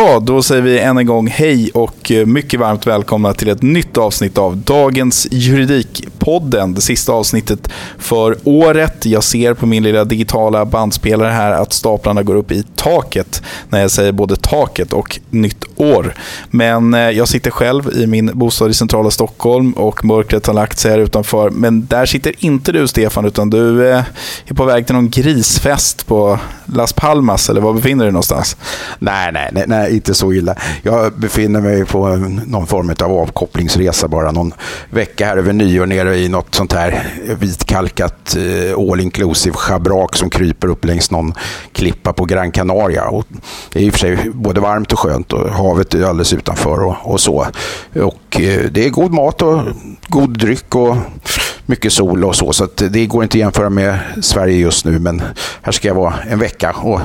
[0.00, 3.62] Ja, då säger vi än en gång hej och eh, mycket varmt välkomna till ett
[3.62, 6.74] nytt avsnitt av dagens Juridik Juridikpodden.
[6.74, 9.06] Det sista avsnittet för året.
[9.06, 13.80] Jag ser på min lilla digitala bandspelare här att staplarna går upp i taket när
[13.80, 16.14] jag säger både taket och nytt år.
[16.50, 20.78] Men eh, jag sitter själv i min bostad i centrala Stockholm och mörkret har lagt
[20.78, 21.50] sig här utanför.
[21.50, 24.04] Men där sitter inte du Stefan, utan du eh,
[24.46, 28.56] är på väg till någon grisfest på Las Palmas, eller var befinner du dig någonstans?
[28.98, 30.54] Nej, nej, nej, nej, inte så illa.
[30.82, 32.08] Jag befinner mig på
[32.46, 34.54] någon form av avkopplingsresa bara någon
[34.90, 40.30] vecka här över nyår nere i något sånt här vitkalkat eh, all inclusive schabrak som
[40.30, 41.34] kryper upp längs någon
[41.72, 43.04] klippa på Gran Canaria.
[43.04, 43.26] Och
[43.72, 46.84] det är i och för sig både varmt och skönt och havet är alldeles utanför
[46.84, 47.46] och, och så.
[47.94, 49.62] Och eh, det är god mat och
[50.08, 50.96] god dryck och
[51.66, 52.52] mycket sol och så.
[52.52, 54.98] Så att det går inte att jämföra med Sverige just nu.
[54.98, 55.22] Men
[55.62, 57.00] här ska jag vara en vecka och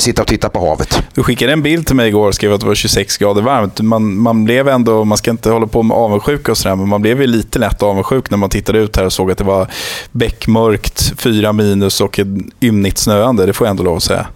[0.00, 1.02] sitta och titta på havet.
[1.14, 3.80] Du skickade en bild till mig igår och skrev att det var 26 grader varmt.
[3.80, 7.02] Man, man blev ändå, man ska inte hålla på med avundsjuka och sådär, men man
[7.02, 9.66] blev ju lite lätt avundsjuk när man tittade ut här och såg att det var
[10.12, 12.28] beckmörkt, fyra minus och ett
[12.60, 13.46] ymnigt snöande.
[13.46, 14.26] Det får jag ändå lov att säga.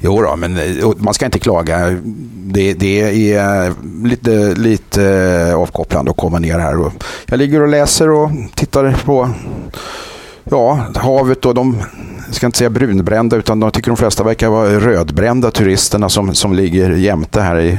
[0.00, 1.96] Jo då, men eh, man ska inte klaga.
[2.34, 3.74] Det, det är
[4.06, 5.04] lite, lite
[5.50, 6.80] eh, avkopplande att komma ner här.
[6.80, 6.92] Och
[7.26, 9.30] jag ligger och läser och tittar på
[10.44, 11.82] ja, havet och de,
[12.28, 16.34] jag ska inte säga brunbrända, utan de tycker de flesta verkar vara rödbrända turisterna som,
[16.34, 17.60] som ligger jämte här.
[17.60, 17.78] I,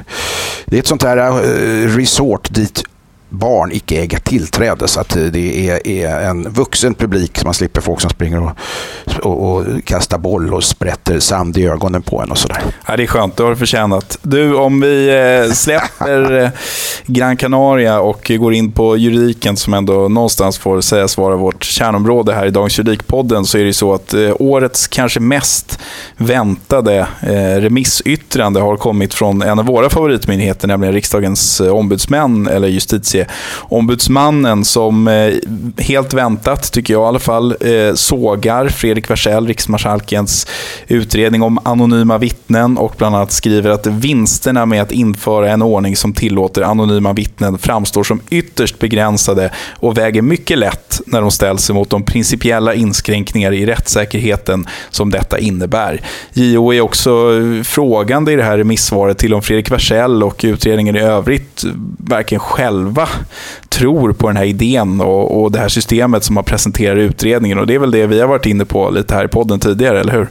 [0.66, 2.84] det är ett sånt här eh, resort dit
[3.30, 4.88] barn icke äga tillträde.
[4.88, 7.38] Så att det är, är en vuxen publik.
[7.38, 8.52] Så man slipper folk som springer och,
[9.20, 12.62] och, och kastar boll och sprätter sand i ögonen på en och sådär.
[12.88, 14.18] Ja, det är skönt, det har du förtjänat.
[14.22, 16.50] Du, om vi eh, släpper eh,
[17.06, 22.34] Gran Canaria och går in på juridiken som ändå någonstans får sägas vara vårt kärnområde
[22.34, 25.80] här i dagens Juridikpodden så är det ju så att eh, årets kanske mest
[26.18, 27.08] väntade
[27.60, 35.07] remissyttrande har kommit från en av våra favoritmyndigheter, nämligen riksdagens ombudsmän eller Justitie justitieombudsmannen som
[35.07, 35.34] eh,
[35.78, 40.47] helt väntat, tycker jag i alla fall, eh, sågar Fredrik Wersäll, riksmarskalkens
[40.88, 45.96] utredning om anonyma vittnen och bland annat skriver att vinsterna med att införa en ordning
[45.96, 51.69] som tillåter anonyma vittnen framstår som ytterst begränsade och väger mycket lätt när de ställs
[51.69, 56.01] emot de principiella inskränkningar i rättssäkerheten som detta innebär.
[56.33, 57.31] JO är också
[57.63, 61.63] frågande i det här remissvaret till om Fredrik Wersäll och utredningen i övrigt
[61.98, 63.09] verkligen själva
[63.70, 67.60] tror på den här idén och, och det här systemet som man presenterar i utredningen.
[67.60, 70.00] Och det är väl det vi har varit inne på lite här i podden tidigare,
[70.00, 70.28] eller hur?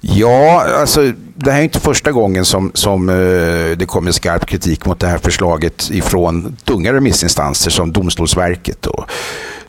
[0.00, 4.86] Ja, alltså det här är inte första gången som, som eh, det kommer skarp kritik
[4.86, 9.10] mot det här förslaget ifrån tunga remissinstanser som Domstolsverket och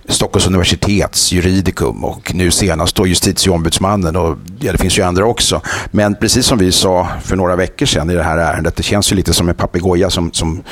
[0.07, 5.61] Stockholms universitets juridikum och nu senast då justitieombudsmannen och ja, det finns ju andra också.
[5.91, 9.11] Men precis som vi sa för några veckor sedan i det här ärendet, det känns
[9.11, 10.63] ju lite som en papegoja som, som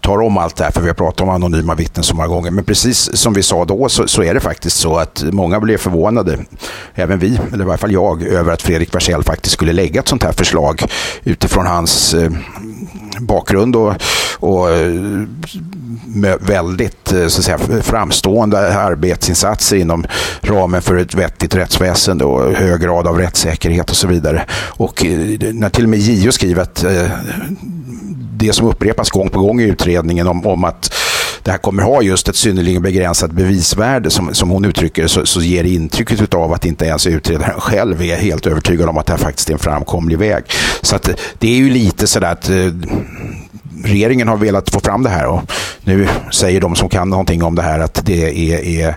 [0.00, 2.50] tar om allt det här, för vi har pratat om anonyma vittnen så många gånger.
[2.50, 5.78] Men precis som vi sa då så, så, är det faktiskt så att många blev
[5.78, 6.38] förvånade,
[6.94, 10.08] även vi, eller i varje fall jag, över att Fredrik Wersäll faktiskt skulle lägga ett
[10.08, 10.82] sånt här förslag
[11.24, 12.30] utifrån hans eh,
[13.20, 13.94] bakgrund och,
[14.34, 15.24] och eh,
[16.40, 20.06] väldigt eh, så att säga, framstående arbetsinsatser inom
[20.40, 24.44] ramen för ett vettigt rättsväsende och hög grad av rättssäkerhet och så vidare.
[24.52, 26.84] Och eh, när till och med JO skriver att
[28.40, 30.94] det som upprepas gång på gång i utredningen om, om att
[31.42, 35.40] det här kommer ha just ett synnerligen begränsat bevisvärde som, som hon uttrycker så, så
[35.40, 39.12] ger det intrycket av att inte ens utredaren själv är helt övertygad om att det
[39.12, 40.44] här faktiskt är en framkomlig väg.
[40.82, 42.56] Så att det är ju lite sådär att eh,
[43.84, 45.42] regeringen har velat få fram det här och
[45.84, 48.96] nu säger de som kan någonting om det här att det är, är,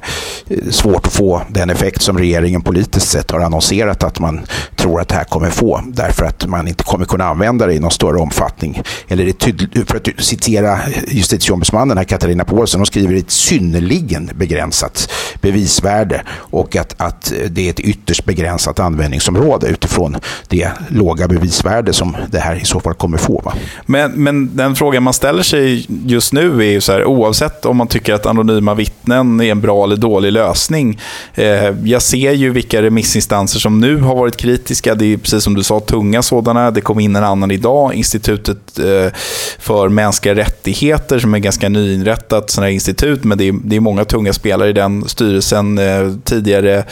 [0.71, 4.41] svårt att få den effekt som regeringen politiskt sett har annonserat att man
[4.75, 7.79] tror att det här kommer få därför att man inte kommer kunna använda det i
[7.79, 8.81] någon större omfattning.
[9.07, 15.11] Eller det för att citera justitieombudsmannen här, Katarina Paulsen, hon skriver ett synnerligen begränsat
[15.41, 20.17] bevisvärde och att, att det är ett ytterst begränsat användningsområde utifrån
[20.47, 23.41] det låga bevisvärde som det här i så fall kommer få.
[23.45, 23.53] Va?
[23.85, 27.77] Men, men den frågan man ställer sig just nu är ju så här, oavsett om
[27.77, 30.99] man tycker att anonyma vittnen är en bra eller dålig lösning.
[31.33, 34.95] Eh, jag ser ju vilka remissinstanser som nu har varit kritiska.
[34.95, 36.71] Det är precis som du sa, tunga sådana.
[36.71, 39.13] Det kom in en annan idag, Institutet eh,
[39.59, 43.79] för mänskliga rättigheter, som är ganska nyinrättat sådana här institut, men det är, det är
[43.79, 45.77] många tunga spelare i den styrelsen.
[45.77, 46.83] Eh, tidigare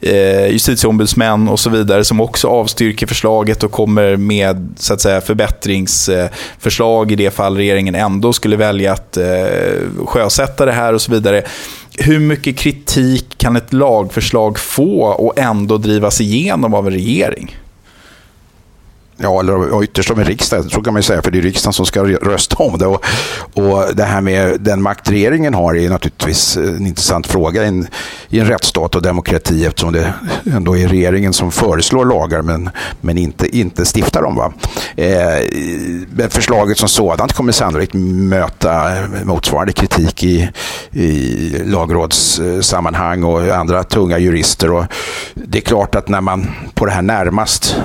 [0.00, 5.20] eh, justitieombudsmän och så vidare, som också avstyrker förslaget och kommer med så att säga,
[5.20, 9.24] förbättringsförslag i det fall regeringen ändå skulle välja att eh,
[10.06, 11.42] sjösätta det här och så vidare.
[11.98, 17.56] Hur mycket kritik kan ett lagförslag få och ändå drivas igenom av en regering?
[19.18, 21.86] Ja, eller ytterst av en riksdag, så kan man säga, för det är riksdagen som
[21.86, 22.86] ska rösta om det.
[22.86, 23.04] Och,
[23.54, 27.86] och det här med den makt regeringen har är naturligtvis en intressant fråga i en,
[28.28, 30.12] i en rättsstat och demokrati eftersom det
[30.52, 32.70] ändå är regeringen som föreslår lagar men,
[33.00, 34.36] men inte, inte stiftar dem.
[34.36, 34.52] Va?
[34.96, 38.92] Eh, förslaget som sådant kommer sannolikt möta
[39.24, 40.50] motsvarande kritik i,
[40.90, 44.72] i lagrådssammanhang och andra tunga jurister.
[44.72, 44.84] Och
[45.34, 47.76] det är klart att när man på det här närmast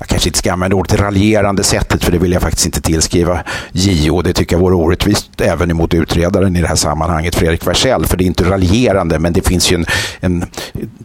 [0.00, 3.40] jag kanske inte ska använda ordet raljerande sättet för det vill jag faktiskt inte tillskriva
[3.72, 4.22] JO.
[4.22, 8.06] Det tycker jag vore orättvist även emot utredaren i det här sammanhanget, Fredrik Wersäll.
[8.06, 9.86] För det är inte raljerande men det finns ju en,
[10.20, 10.44] en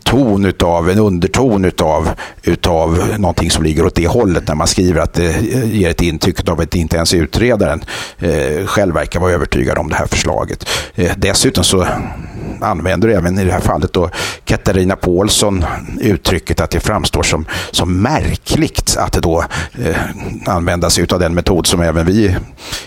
[0.03, 2.09] ton utav, en underton utav,
[2.43, 6.49] utav någonting som ligger åt det hållet när man skriver att det ger ett intryck
[6.49, 7.83] av att inte ens utredaren
[8.19, 10.69] eh, själv verkar vara övertygad om det här förslaget.
[10.95, 11.87] Eh, dessutom så
[12.61, 14.09] använder även i det här fallet då
[14.45, 15.65] Katarina Paulsson
[16.01, 19.43] uttrycket att det framstår som, som märkligt att då
[19.85, 19.95] eh,
[20.45, 22.35] använda sig av den metod som även vi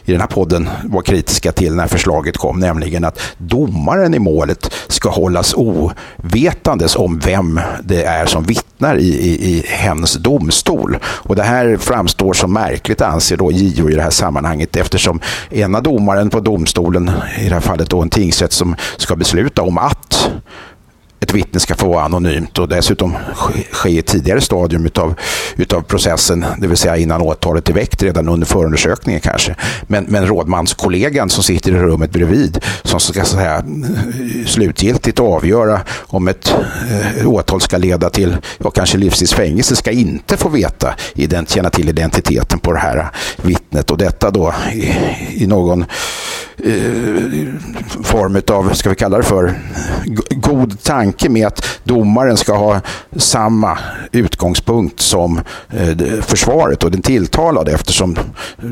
[0.05, 4.75] i den här podden var kritiska till när förslaget kom, nämligen att domaren i målet
[4.88, 10.99] ska hållas ovetandes om vem det är som vittnar i, i, i hens domstol.
[11.05, 15.20] Och det här framstår som märkligt anser då JO i det här sammanhanget eftersom
[15.50, 19.78] ena domaren på domstolen, i det här fallet då en tingsrätt som ska besluta om
[19.78, 20.07] att
[21.20, 23.17] ett vittne ska få vara anonymt och dessutom
[23.70, 25.15] ske i ett tidigare stadium utav,
[25.56, 29.55] utav processen, det vill säga innan åtalet är väckt, redan under förundersökningen kanske.
[29.87, 36.29] Men, men rådmanskollegan som sitter i rummet bredvid, som ska säga, eh, slutgiltigt avgöra om
[36.29, 36.55] ett
[36.91, 41.89] eh, åtal ska leda till ja, kanske livstidsfängelse, ska inte få veta, ident, känna till
[41.89, 43.06] identiteten på det här
[43.43, 43.91] vittnet.
[43.91, 44.94] Och detta då i,
[45.31, 45.84] i någon
[46.65, 47.48] eh,
[48.03, 49.55] form av, ska vi kalla det för,
[50.31, 52.81] god tanke med att domaren ska ha
[53.17, 53.79] samma
[54.12, 58.17] utgångspunkt som eh, försvaret och den tilltalade eftersom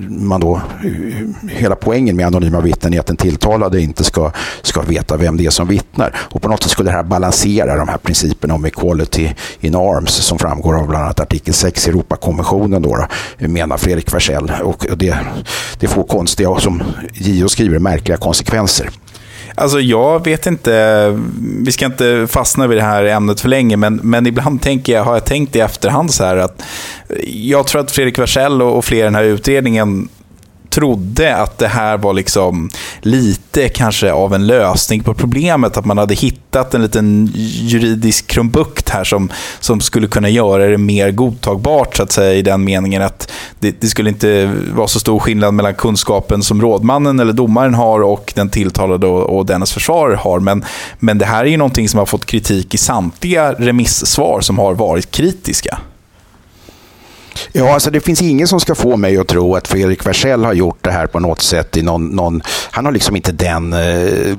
[0.09, 4.31] man då, eh, hela poängen med anonyma vittnen är att den tilltalade inte ska,
[4.63, 6.17] ska veta vem det är som vittnar.
[6.17, 10.11] Och på något sätt skulle det här balansera de här principerna om equality in arms
[10.11, 13.07] som framgår av bland annat artikel 6 i Europakonventionen då,
[13.39, 14.53] då menar Fredrik Wersäll.
[14.63, 15.17] Och det,
[15.79, 18.91] det får konstiga, som JO skriver, märkliga konsekvenser.
[19.59, 21.19] Alltså jag vet inte,
[21.65, 25.05] vi ska inte fastna vid det här ämnet för länge, men, men ibland tänker jag,
[25.05, 26.63] har jag tänkt i efterhand så här att
[27.27, 30.09] jag tror att Fredrik Wersäll och, och fler i den här utredningen
[30.71, 32.71] trodde att det här var liksom
[33.01, 35.77] lite kanske av en lösning på problemet.
[35.77, 40.79] Att man hade hittat en liten juridisk krumbukt här som, som skulle kunna göra det
[40.79, 45.01] mer godtagbart så att säga i den meningen att det, det skulle inte vara så
[45.01, 49.73] stor skillnad mellan kunskapen som rådmannen eller domaren har och den tilltalade och, och dennes
[49.73, 50.41] försvarare har.
[50.41, 50.65] Men,
[50.99, 54.75] men det här är ju någonting som har fått kritik i samtliga remissvar som har
[54.75, 55.79] varit kritiska.
[57.53, 60.53] Ja, alltså det finns ingen som ska få mig att tro att Fredrik Wersäll har
[60.53, 61.77] gjort det här på något sätt.
[61.77, 64.33] i någon, någon Han har liksom inte den eh,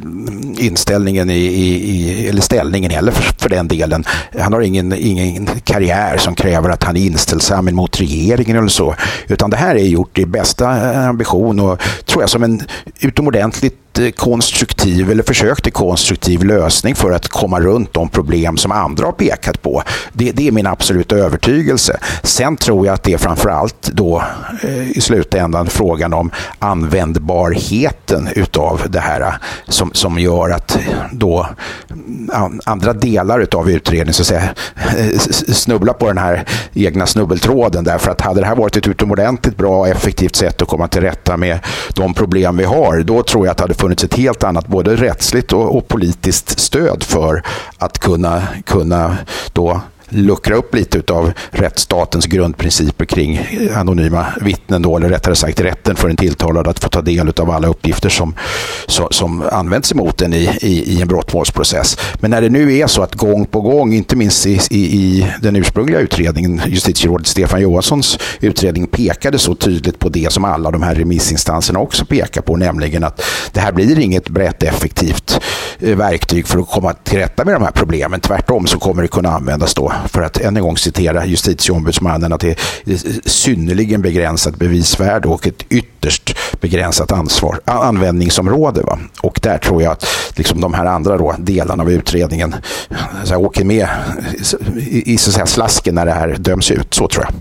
[0.57, 4.03] inställningen, i, i, eller ställningen heller för, för, den delen.
[4.39, 8.95] Han har ingen, ingen karriär som kräver att han är inställsam mot regeringen eller så.
[9.27, 12.61] Utan det här är gjort i bästa eh, ambition och tror jag som en
[12.99, 19.05] utomordentligt konstruktiv eller försök till konstruktiv lösning för att komma runt de problem som andra
[19.05, 19.83] har pekat på.
[20.13, 21.99] Det, det är min absoluta övertygelse.
[22.23, 24.23] Sen tror jag att det är framförallt då
[24.63, 29.33] eh, i slutändan frågan om användbarheten utav det här eh,
[29.67, 30.79] som, som gör att
[31.11, 31.47] då
[31.89, 34.49] mm, andra delar utav utredningen så att säga,
[34.97, 35.19] eh,
[35.53, 39.79] snubblar på den här egna snubbeltråden därför att hade det här varit ett utomordentligt bra
[39.79, 41.59] och effektivt sätt att komma till rätta med
[41.93, 44.95] de problem vi har, då tror jag att det hade funnits ett helt annat både
[44.95, 47.43] rättsligt och, och politiskt stöd för
[47.77, 49.17] att kunna, kunna
[49.53, 53.41] då luckra upp lite av rättsstatens grundprinciper kring
[53.75, 57.51] anonyma vittnen, då, eller rättare sagt rätten för en tilltalad att få ta del av
[57.51, 58.33] alla uppgifter som,
[59.11, 61.97] som, används emot en i, i, i, en brottmålsprocess.
[62.19, 65.31] Men när det nu är så att gång på gång, inte minst i, i, i
[65.41, 70.83] den ursprungliga utredningen, justitierådet Stefan Johanssons utredning pekade så tydligt på det som alla de
[70.83, 73.21] här remissinstanserna också pekar på, nämligen att
[73.51, 75.39] det här blir inget brett effektivt
[75.79, 78.19] eh, verktyg för att komma till rätta med de här problemen.
[78.19, 82.39] Tvärtom så kommer det kunna användas då för att än en gång citera justitieombudsmannen, att
[82.39, 88.81] det är synnerligen begränsat bevisvärde och ett ytterst begränsat ansvar, användningsområde.
[88.81, 88.99] Va?
[89.21, 92.55] Och där tror jag att liksom de här andra då, delarna av utredningen
[93.23, 93.87] så här, åker med
[94.77, 96.93] i, i så här slasken när det här döms ut.
[96.93, 97.33] Så tror jag.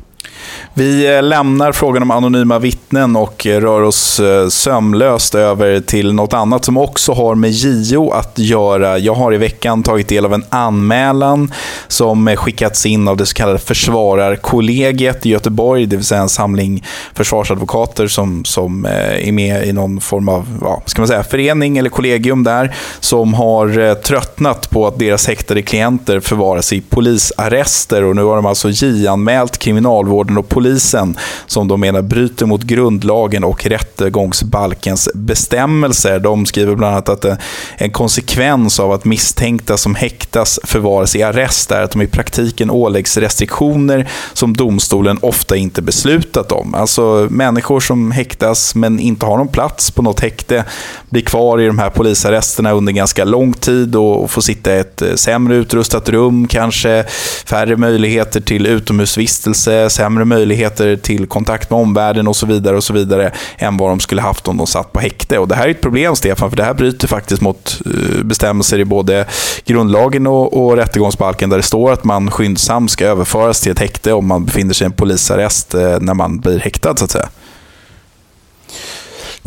[0.79, 6.13] Vi eh, lämnar frågan om anonyma vittnen och eh, rör oss eh, sömlöst över till
[6.13, 8.99] något annat som också har med JO att göra.
[8.99, 11.53] Jag har i veckan tagit del av en anmälan
[11.89, 16.85] som skickats in av det så kallade försvararkollegiet i Göteborg, det vill säga en samling
[17.15, 21.91] försvarsadvokater som, som är med i någon form av ja, ska man säga, förening eller
[21.91, 28.23] kollegium där, som har tröttnat på att deras häktade klienter förvaras i polisarrester och nu
[28.23, 35.09] har de alltså JO-anmält kriminalvården och polisen som de menar bryter mot grundlagen och rättegångsbalkens
[35.15, 36.19] bestämmelser.
[36.19, 37.35] De skriver bland annat att eh,
[37.77, 42.71] en konsekvens av att misstänkta som häktas förvaras i arrest är att de i praktiken
[42.71, 46.75] åläggs restriktioner som domstolen ofta inte beslutat om.
[46.75, 50.65] Alltså människor som häktas men inte har någon plats på något häkte
[51.11, 55.03] blir kvar i de här polisarresterna under ganska lång tid och får sitta i ett
[55.03, 57.05] eh, sämre utrustat rum, kanske
[57.47, 62.93] färre möjligheter till utomhusvistelse, sämre möjligheter till kontakt med omvärlden och så vidare och så
[62.93, 65.39] vidare än vad de skulle haft om de satt på häkte.
[65.39, 68.79] Och det här är ett problem, Stefan, för det här bryter faktiskt mot eh, bestämmelser
[68.79, 69.27] i både
[69.65, 74.13] grundlagen och, och rättegångsbalken där det står att man skyndsamt ska överföras till ett häkte
[74.13, 77.29] om man befinner sig i en polisarrest eh, när man blir häktad, så att säga.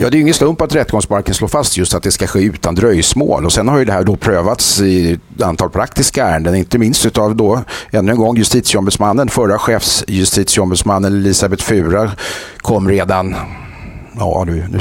[0.01, 2.75] Ja, det är ingen slump att rättegångsbalken slår fast just att det ska ske utan
[2.75, 3.45] dröjsmål.
[3.45, 7.17] Och sen har ju det här då prövats i ett antal praktiska ärenden, inte minst
[7.17, 12.11] av då, ännu en gång, justitieombudsmannen, förra chefsjustitieombudsmannen Elisabeth Fura
[12.57, 13.35] kom redan,
[14.19, 14.79] ja nu, nu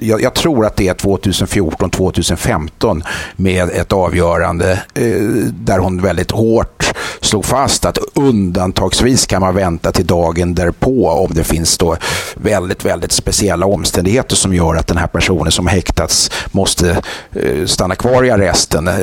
[0.00, 3.02] jag, jag, tror att det är 2014-2015
[3.36, 6.77] med ett avgörande eh, där hon väldigt hårt
[7.20, 11.96] slog fast att undantagsvis kan man vänta till dagen därpå om det finns då
[12.34, 17.94] väldigt, väldigt speciella omständigheter som gör att den här personen som häktats måste eh, stanna
[17.94, 18.94] kvar i arresten eh,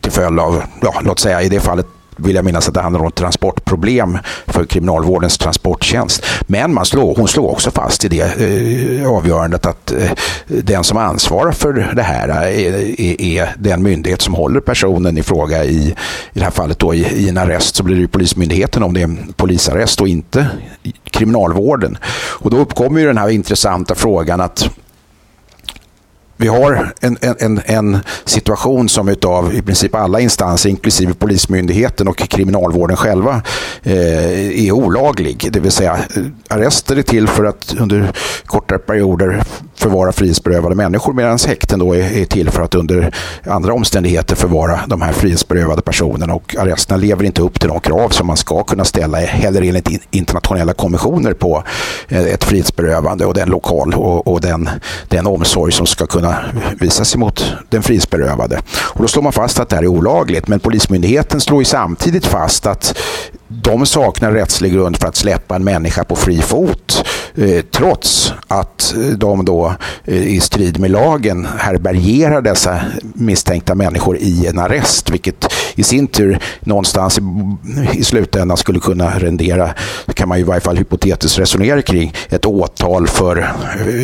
[0.00, 3.04] till följd av, ja, låt säga i det fallet vill jag minnas att det handlar
[3.04, 6.26] om transportproblem för kriminalvårdens transporttjänst.
[6.46, 10.10] Men man slår, hon slår också fast i det eh, avgörandet att eh,
[10.46, 12.46] den som ansvarar för det här är,
[13.00, 15.96] är, är, den myndighet som håller personen i fråga i,
[16.32, 18.94] i det här fallet då i, i en arrest så blir det ju Polismyndigheten om
[18.94, 20.46] det är en polisarrest och inte
[21.04, 21.98] kriminalvården.
[22.40, 24.70] Och då uppkommer ju den här intressanta frågan att
[26.42, 32.16] vi har en, en, en situation som utav i princip alla instanser, inklusive Polismyndigheten och
[32.16, 33.42] Kriminalvården själva,
[33.82, 35.48] eh, är olaglig.
[35.52, 38.12] Det vill säga eh, arrester är till för att under
[38.46, 39.42] kortare perioder
[39.74, 43.14] förvara frihetsberövade människor medan häkten då är, är till för att under
[43.46, 48.08] andra omständigheter förvara de här frihetsberövade personerna och arresterna lever inte upp till de krav
[48.08, 51.64] som man ska kunna ställa heller enligt internationella konventioner på
[52.08, 54.70] eh, ett frihetsberövande och den lokal och, och den,
[55.08, 56.31] den omsorg som ska kunna
[56.80, 58.60] visas emot den frihetsberövade.
[58.94, 62.26] Och då slår man fast att det här är olagligt men Polismyndigheten slår ju samtidigt
[62.26, 62.98] fast att
[63.48, 68.94] de saknar rättslig grund för att släppa en människa på fri fot eh, trots att
[68.96, 69.74] eh, de då
[70.04, 76.06] eh, i strid med lagen härbärgerar dessa misstänkta människor i en arrest vilket i sin
[76.06, 77.22] tur någonstans i,
[77.98, 79.74] i slutändan skulle kunna rendera,
[80.14, 83.52] kan man ju i varje fall hypotetiskt resonera kring, ett åtal för,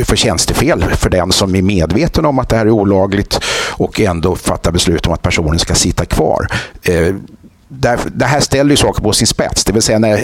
[0.05, 4.37] för tjänstefel för den som är medveten om att det här är olagligt och ändå
[4.37, 6.47] fattar beslut om att personen ska sitta kvar.
[6.83, 7.15] Eh,
[7.69, 9.65] det här ställer ju saker på sin spets.
[9.65, 10.17] Det vill säga, när,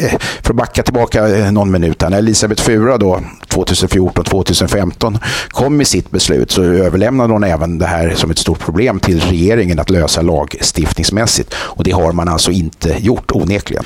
[0.43, 6.11] för att backa tillbaka någon minut här, när Elisabeth Fura då 2014-2015 kom med sitt
[6.11, 10.23] beslut så överlämnade hon även det här som ett stort problem till regeringen att lösa
[10.23, 11.55] lagstiftningsmässigt.
[11.55, 13.85] Och det har man alltså inte gjort onekligen.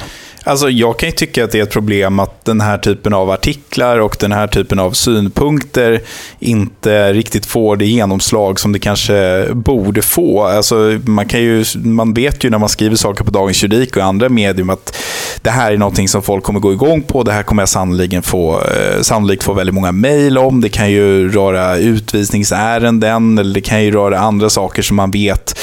[0.49, 3.31] Alltså, jag kan ju tycka att det är ett problem att den här typen av
[3.31, 6.01] artiklar och den här typen av synpunkter
[6.39, 10.45] inte riktigt får det genomslag som det kanske borde få.
[10.45, 14.03] Alltså, man, kan ju, man vet ju när man skriver saker på Dagens Juridik och
[14.03, 14.97] andra medium att
[15.43, 17.23] det här är någonting som folk kommer gå igång på.
[17.23, 20.61] Det här kommer jag sannolikt få, eh, sannolikt få väldigt många mejl om.
[20.61, 25.59] Det kan ju röra utvisningsärenden eller det kan ju röra andra saker som man vet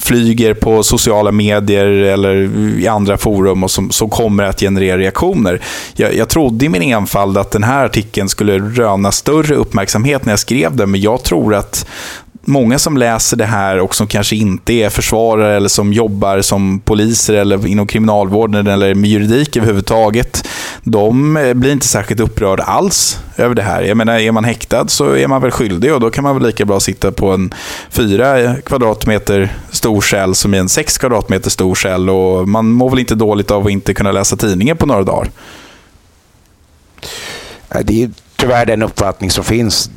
[0.00, 5.60] flyger på sociala medier eller i andra forum och som, som kommer att generera reaktioner.
[5.96, 10.32] Jag, jag trodde i min enfald att den här artikeln skulle röna större uppmärksamhet när
[10.32, 11.86] jag skrev den, men jag tror att
[12.46, 16.80] många som läser det här och som kanske inte är försvarare eller som jobbar som
[16.80, 20.48] poliser eller inom kriminalvården eller med juridik överhuvudtaget,
[20.82, 23.82] de eh, blir inte särskilt upprörda alls över det här.
[23.82, 26.46] Jag menar, är man häktad så är man väl skyldig och då kan man väl
[26.46, 27.54] lika bra sitta på en
[27.90, 32.98] fyra kvadratmeter stor cell som i en sex kvadratmeter stor cell och man mår väl
[32.98, 35.30] inte dåligt av att inte kunna läsa tidningen på några dagar.
[37.82, 39.90] Det är tyvärr den uppfattning som finns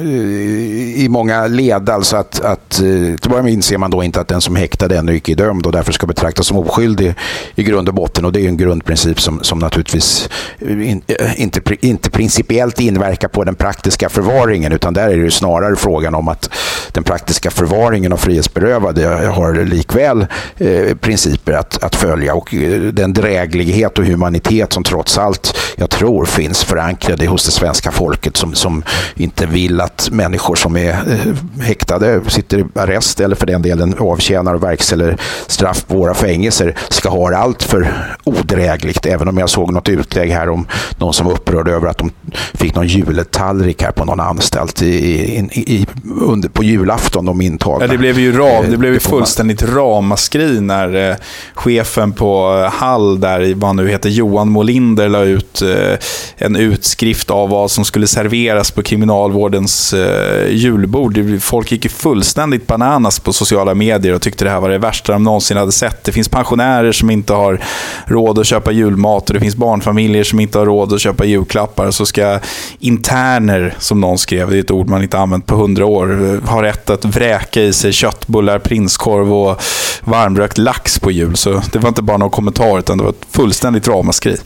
[0.00, 1.90] i många led.
[1.90, 4.56] Alltså att, att, eh, till att börja med inser man då inte att den som
[4.56, 7.14] häktad ännu icke är dömd och därför ska betraktas som oskyldig
[7.54, 8.24] i grund och botten.
[8.24, 13.28] Och det är en grundprincip som, som naturligtvis eh, in, eh, inte, inte principiellt inverkar
[13.28, 16.50] på den praktiska förvaringen utan där är det snarare frågan om att
[16.92, 20.26] den praktiska förvaringen av frihetsberövade har likväl
[20.58, 22.54] eh, principer att, att följa och
[22.92, 28.36] den dräglighet och humanitet som trots allt jag tror finns förankrade hos det svenska folket
[28.36, 28.84] som, som
[29.14, 33.94] inte vill att människor som är eh, häktade, sitter i arrest eller för den delen
[33.98, 39.06] avtjänar och verkställer straff på våra fängelser ska ha det allt för odrägligt.
[39.06, 40.66] Även om jag såg något utlägg här om
[40.96, 42.10] någon som var upprörd över att de
[42.54, 45.86] fick någon juletallrik här på någon anstalt i, i, i,
[46.20, 47.84] under, på julafton, de intagna.
[47.84, 51.16] Ja, det blev ju, ram, det blev ju fullständigt ramaskri när eh,
[51.54, 55.98] chefen på Hall, där, vad nu heter, Johan Molinder, la ut eh,
[56.36, 61.40] en utskrift av vad som skulle serveras på kriminalvårdens hans eh, julbord.
[61.40, 65.12] Folk gick ju fullständigt bananas på sociala medier och tyckte det här var det värsta
[65.12, 66.04] de någonsin hade sett.
[66.04, 67.60] Det finns pensionärer som inte har
[68.06, 71.90] råd att köpa julmat och det finns barnfamiljer som inte har råd att köpa julklappar.
[71.90, 72.38] Så ska
[72.78, 76.50] interner, som någon skrev, det är ett ord man inte använt på hundra år, eh,
[76.50, 79.62] ha rätt att vräka i sig köttbullar, prinskorv och
[80.04, 81.36] varmrökt lax på jul.
[81.36, 84.36] Så det var inte bara någon kommentar, utan det var ett fullständigt ramaskri.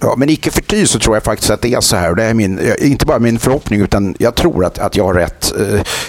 [0.00, 2.14] Ja, men icke förty så tror jag faktiskt att det är så här.
[2.14, 5.14] Det är min, eh, inte bara min förhoppning, utan jag tror att, att jag har
[5.14, 5.52] rätt,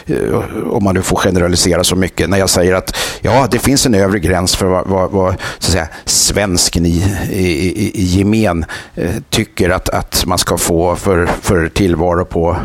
[0.08, 3.86] eh, om man nu får generalisera så mycket, när jag säger att ja, det finns
[3.86, 8.04] en övre gräns för vad, vad, vad så att säga, svensken i, i, i, i
[8.04, 12.58] gemen eh, tycker att, att man ska få för, för tillvaro på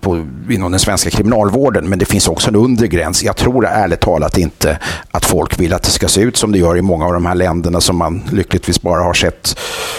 [0.00, 1.88] på, inom den svenska kriminalvården.
[1.88, 3.22] Men det finns också en undre gräns.
[3.22, 4.78] Jag tror ärligt talat inte
[5.10, 7.26] att folk vill att det ska se ut som det gör i många av de
[7.26, 9.58] här länderna som man lyckligtvis bara har sett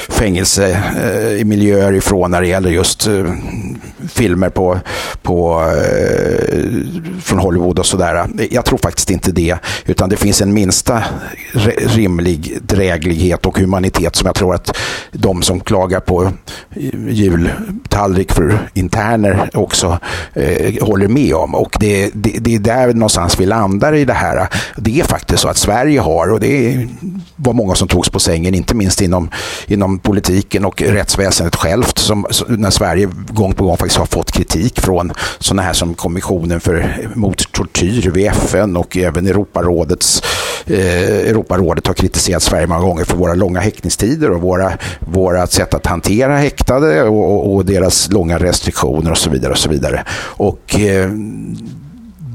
[0.10, 3.34] fängelse eh, i miljöer ifrån när det gäller just eh,
[4.08, 4.80] filmer på,
[5.22, 6.66] på, eh,
[7.22, 8.28] från Hollywood och sådär.
[8.52, 9.58] Jag tror faktiskt inte det.
[9.86, 11.04] Utan det finns en minsta
[11.78, 14.78] rimlig dräglighet och humanitet som jag tror att
[15.12, 20.00] de som klagar på eh, jultallrik för interner och också
[20.34, 21.56] eh, håller med om.
[21.56, 24.48] Och det, det, det, är där någonstans vi landar i det här.
[24.76, 26.88] Det är faktiskt så att Sverige har, och det
[27.36, 29.30] var många som togs på sängen, inte minst inom,
[29.68, 34.80] inom politiken och rättsväsendet självt, som, när Sverige gång på gång faktiskt har fått kritik
[34.80, 40.24] från sådana här som Kommissionen för, mot tortyr vid FN och även Europarådets,
[40.66, 45.74] eh, Europarådet har kritiserat Sverige många gånger för våra långa häktningstider och våra, våra sätt
[45.74, 49.56] att hantera häktade och, och, och deras långa restriktioner och så vidare.
[49.62, 50.04] Så vidare.
[50.38, 51.10] Och eh,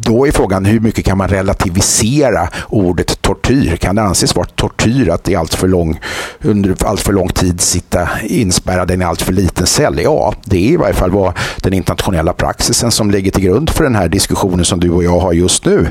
[0.07, 3.77] då är frågan hur mycket kan man relativisera ordet tortyr?
[3.77, 6.01] Kan det anses vara tortyr att i allt för lång,
[6.43, 10.01] under allt för lång tid sitta inspärrad i en allt för liten cell?
[10.03, 13.85] Ja, det är i varje fall vad den internationella praxisen som ligger till grund för
[13.85, 15.87] den här diskussionen som du och jag har just nu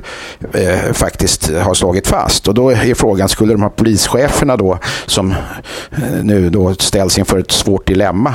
[0.54, 2.48] eh, faktiskt har slagit fast.
[2.48, 7.39] Och då är frågan, skulle de här polischeferna då som eh, nu då ställs inför
[7.39, 8.34] ett svårt dilemma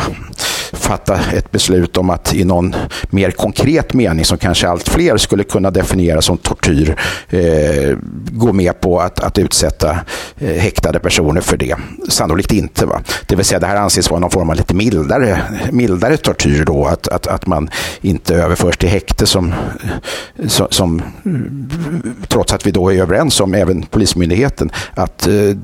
[0.73, 2.77] fatta ett beslut om att i någon
[3.11, 6.97] mer konkret mening som kanske allt fler skulle kunna definiera som tortyr
[7.29, 7.97] eh,
[8.31, 9.91] gå med på att, att utsätta
[10.39, 11.77] eh, häktade personer för det?
[12.09, 12.87] Sannolikt inte.
[12.87, 13.03] Va?
[13.27, 16.87] Det vill säga det här anses vara någon form av lite mildare, mildare tortyr då,
[16.87, 19.55] att, att, att man inte överförs till häkte som,
[20.37, 21.03] eh, som, som
[22.29, 25.57] trots att vi då är överens om, även Polismyndigheten, att eh,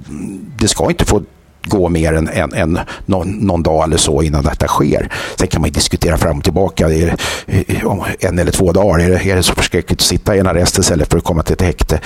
[0.59, 1.23] det ska inte få
[1.69, 5.13] gå mer än, än, än någon, någon, dag eller så innan detta sker.
[5.39, 6.87] Sen kan man diskutera fram och tillbaka.
[6.89, 10.07] Är det, eh, om en eller två dagar, är det, är det så förskräckligt att
[10.07, 12.01] sitta i en arrest istället för att komma till ett häkte?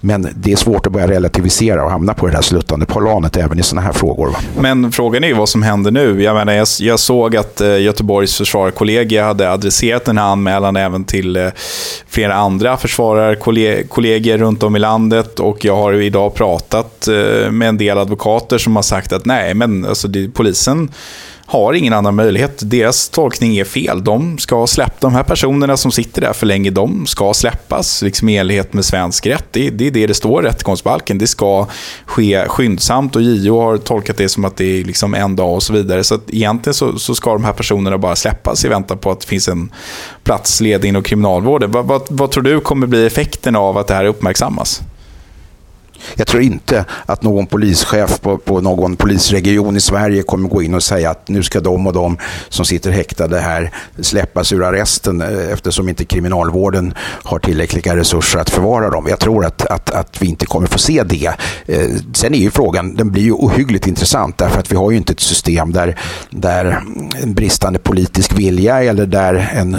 [0.00, 3.58] Men det är svårt att börja relativisera och hamna på det där sluttande planet även
[3.58, 4.26] i sådana här frågor.
[4.28, 4.38] Va?
[4.60, 6.22] Men frågan är ju vad som händer nu.
[6.22, 11.04] Jag, menar, jag, jag såg att eh, Göteborgs försvararkollegie hade adresserat den här anmälan även
[11.04, 11.48] till eh,
[12.08, 17.78] flera andra försvararkollegier runt om i landet och jag har idag pratat eh, med en
[17.78, 20.88] del advokater som har sagt sagt att nej, men alltså det, polisen
[21.48, 22.70] har ingen annan möjlighet.
[22.70, 24.04] Deras tolkning är fel.
[24.04, 26.70] De ska släppa de här personerna som sitter där för länge.
[26.70, 29.44] De ska släppas liksom i enlighet med svensk rätt.
[29.50, 31.18] Det, det är det det står i rättegångsbalken.
[31.18, 31.66] Det ska
[32.06, 35.62] ske skyndsamt och JO har tolkat det som att det är liksom en dag och
[35.62, 36.04] så vidare.
[36.04, 39.20] Så att egentligen så, så ska de här personerna bara släppas i väntan på att
[39.20, 39.72] det finns en
[40.22, 41.70] platsledig inom kriminalvården.
[41.70, 44.82] Vad, vad, vad tror du kommer bli effekten av att det här uppmärksammas?
[46.14, 50.74] Jag tror inte att någon polischef på, på, någon polisregion i Sverige kommer gå in
[50.74, 55.20] och säga att nu ska de och de som sitter häktade här släppas ur arresten
[55.20, 59.06] eh, eftersom inte kriminalvården har tillräckliga resurser att förvara dem.
[59.08, 61.26] Jag tror att, att, att vi inte kommer få se det.
[61.66, 64.96] Eh, sen är ju frågan, den blir ju ohyggligt intressant därför att vi har ju
[64.96, 65.98] inte ett system där,
[66.30, 66.82] där
[67.22, 69.76] en bristande politisk vilja eller där en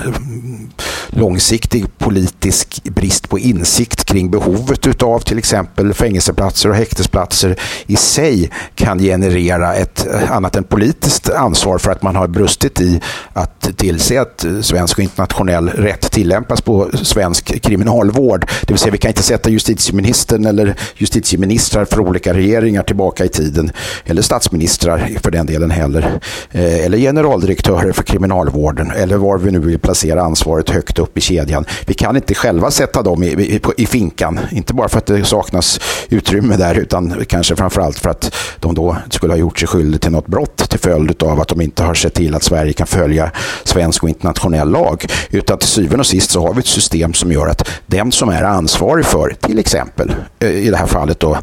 [1.09, 7.55] långsiktig politisk brist på insikt kring behovet av till exempel fängelseplatser och häktesplatser
[7.87, 13.01] i sig kan generera ett annat än politiskt ansvar för att man har brustit i
[13.33, 18.45] att tillse att svensk och internationell rätt tillämpas på svensk kriminalvård.
[18.61, 23.29] Det vill säga vi kan inte sätta justitieministern eller justitieministrar för olika regeringar tillbaka i
[23.29, 23.71] tiden
[24.05, 26.19] eller statsministrar för den delen heller
[26.51, 31.21] eh, eller generaldirektörer för kriminalvården eller var vi nu vill placera ansvaret högt upp i
[31.21, 31.65] kedjan.
[31.85, 35.25] Vi kan inte själva sätta dem i, i, i finkan, inte bara för att det
[35.25, 39.99] saknas utrymme där utan kanske framförallt för att de då skulle ha gjort sig skyldiga
[39.99, 42.87] till något brott till följd av att de inte har sett till att Sverige kan
[42.87, 43.31] följa
[43.63, 45.05] svensk och internationell lag.
[45.29, 48.29] Utan till syvende och sist så har vi ett system som gör att den som
[48.29, 51.37] är ansvarig för, till exempel eh, i det här fallet då,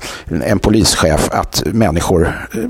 [0.44, 2.60] en polischef, att människor eh,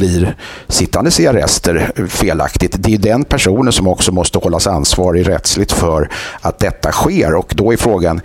[0.00, 0.36] blir
[0.68, 2.74] sittandes i arrester felaktigt.
[2.78, 6.08] Det är den personen som också måste hållas ansvarig rättsligt för
[6.40, 7.34] att detta sker.
[7.34, 8.20] Och då är frågan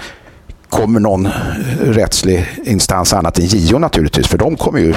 [0.70, 1.28] kommer någon
[1.82, 4.94] rättslig instans annat än JO naturligtvis, för de kommer ju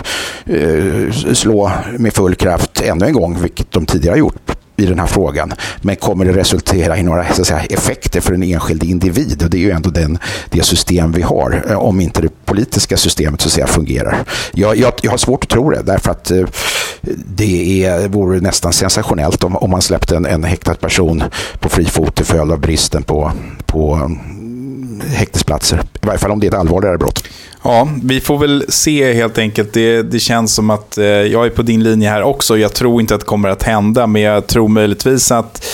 [0.57, 4.99] eh, slå med full kraft ännu en gång, vilket de tidigare har gjort i den
[4.99, 5.53] här frågan.
[5.81, 9.43] Men kommer det resultera i några så säga, effekter för en enskild individ?
[9.43, 10.19] Och det är ju ändå den,
[10.51, 14.25] det system vi har, eh, om inte det politiska systemet så att säga, fungerar.
[14.53, 16.45] Jag, jag, jag har svårt att tro det, därför att eh,
[17.37, 21.25] det är, vore nästan sensationellt om, om man släppte en, en häktad person
[21.61, 23.33] på fri fot till följd av bristen på,
[23.67, 25.83] på mm, häktesplatser.
[26.03, 27.25] I varje fall om det är ett allvarligare brott.
[27.63, 29.73] Ja, vi får väl se helt enkelt.
[29.73, 32.59] Det, det känns som att eh, jag är på din linje här också.
[32.59, 35.65] Jag tror inte att det kommer att hända, men jag tror möjligtvis att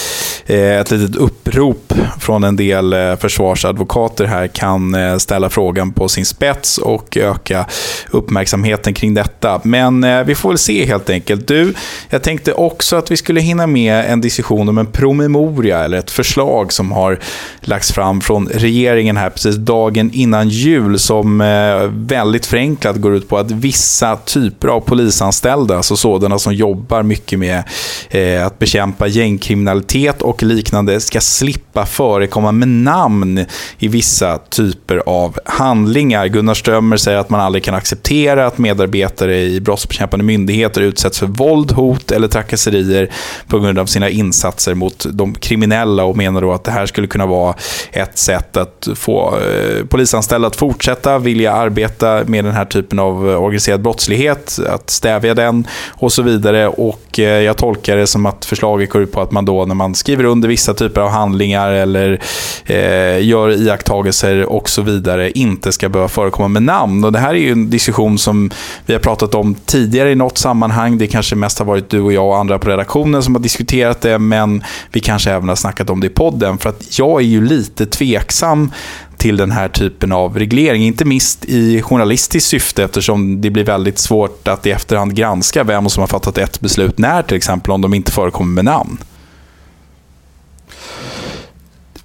[0.47, 6.09] eh, ett litet upprop från en del eh, försvarsadvokater här kan eh, ställa frågan på
[6.09, 7.66] sin spets och öka
[8.11, 9.61] uppmärksamheten kring detta.
[9.64, 11.49] Men eh, vi får väl se helt enkelt.
[11.49, 11.75] Du,
[12.11, 16.11] jag tänkte också att vi skulle hinna med en diskussion om en promemoria eller ett
[16.11, 17.18] förslag som har
[17.61, 23.29] lagts fram från regeringen här precis dagen innan jul som eh, väldigt förenklat går ut
[23.29, 27.62] på att vissa typer av polisanställda, alltså sådana som jobbar mycket med
[28.11, 33.44] eh, att bekämpa gängkriminalitet och liknande ska slippa förekomma med namn
[33.79, 36.27] i vissa typer av handlingar.
[36.27, 41.27] Gunnar Strömmer säger att man aldrig kan acceptera att medarbetare i brottsbekämpande myndigheter utsätts för
[41.27, 43.11] våld, hot eller trakasserier
[43.49, 47.07] på grund av sina insatser mot de kriminella och menar då att det här skulle
[47.07, 47.55] kunna vara
[47.92, 53.31] ett sätt att få eh, polisanställda att fortsätta vilja arbeta med den här typen av
[53.31, 56.68] eh, organiserad brottslighet, att stävja den och så vidare.
[56.68, 59.74] Och eh, jag tolkar det som att förslaget går ut på att man då när
[59.74, 62.20] man skriver under vissa typer av handlingar eller
[62.66, 67.05] eh, gör iakttagelser och så vidare inte ska behöva förekomma med namn.
[67.05, 68.50] Och det här är ju en diskussion som
[68.87, 70.98] vi har pratat om tidigare i något sammanhang.
[70.98, 74.00] Det kanske mest har varit du och jag och andra på redaktionen som har diskuterat
[74.00, 76.59] det, men vi kanske även har snackat om det i podden.
[76.59, 78.70] För att jag är ju lite tveksam
[79.16, 80.83] till den här typen av reglering.
[80.83, 85.88] Inte minst i journalistiskt syfte eftersom det blir väldigt svårt att i efterhand granska vem
[85.88, 88.98] som har fattat ett beslut när till exempel om de inte förekommer med namn.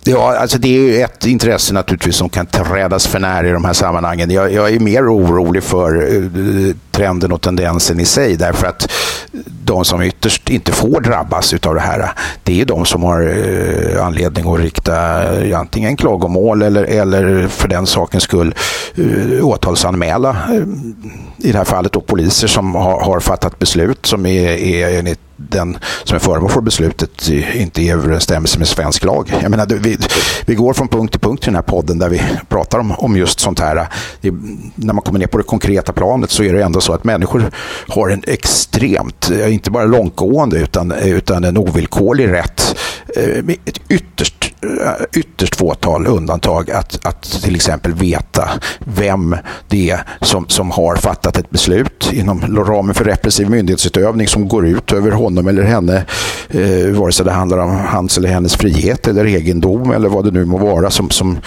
[0.04, 3.66] Ja, alltså det är ju ett intresse naturligtvis som kan trädas för när i de
[3.66, 4.32] här sammanhangen.
[4.32, 8.92] Jag, jag är mer orolig för eh, trenden och tendensen i sig därför att
[9.64, 12.12] de som ytterst inte får drabbas av det här
[12.44, 17.68] det är de som har eh, anledning att rikta eh, antingen klagomål eller, eller för
[17.68, 18.56] den sakens skull
[19.42, 20.38] åtalsanmäla
[21.38, 25.20] i det här fallet då poliser som har, har fattat beslut som är, är enligt
[25.50, 29.34] den som är föremål för beslutet inte är i överensstämmelse med svensk lag.
[29.42, 29.98] Jag menar, vi,
[30.46, 33.18] vi går från punkt till punkt i den här podden där vi pratar om, om
[33.18, 33.88] just sånt här.
[34.22, 34.32] Det,
[34.76, 37.52] när man kommer ner på det konkreta planet så är det ändå så att människor
[37.88, 42.76] har en extremt, eh, inte bara långtgående utan, utan en ovillkorlig rätt,
[43.16, 44.39] eh, ett ytterst
[45.14, 49.36] ytterst fåtal undantag att, att till exempel veta vem
[49.68, 54.68] det är som, som har fattat ett beslut inom ramen för repressiv myndighetsutövning som går
[54.68, 56.06] ut över honom eller henne,
[56.50, 60.32] eh, vare sig det handlar om hans eller hennes frihet eller egendom eller vad det
[60.32, 61.38] nu må vara som, som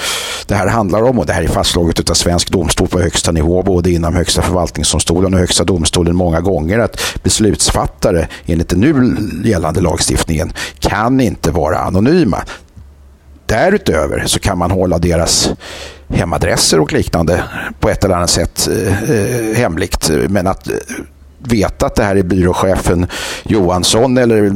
[0.47, 1.19] det här handlar om.
[1.19, 5.35] Och det här är fastslaget av svensk domstol på högsta nivå, både inom högsta förvaltningsdomstolen
[5.35, 11.79] och högsta domstolen många gånger, att beslutsfattare enligt den nu gällande lagstiftningen kan inte vara
[11.79, 12.43] anonyma.
[13.53, 15.51] Därutöver så kan man hålla deras
[16.09, 17.45] hemadresser och liknande
[17.81, 20.11] på ett eller annat sätt eh, eh hemligt.
[20.29, 20.75] Men att eh,
[21.49, 23.07] veta att det här är byråchefen
[23.45, 24.53] Johansson eller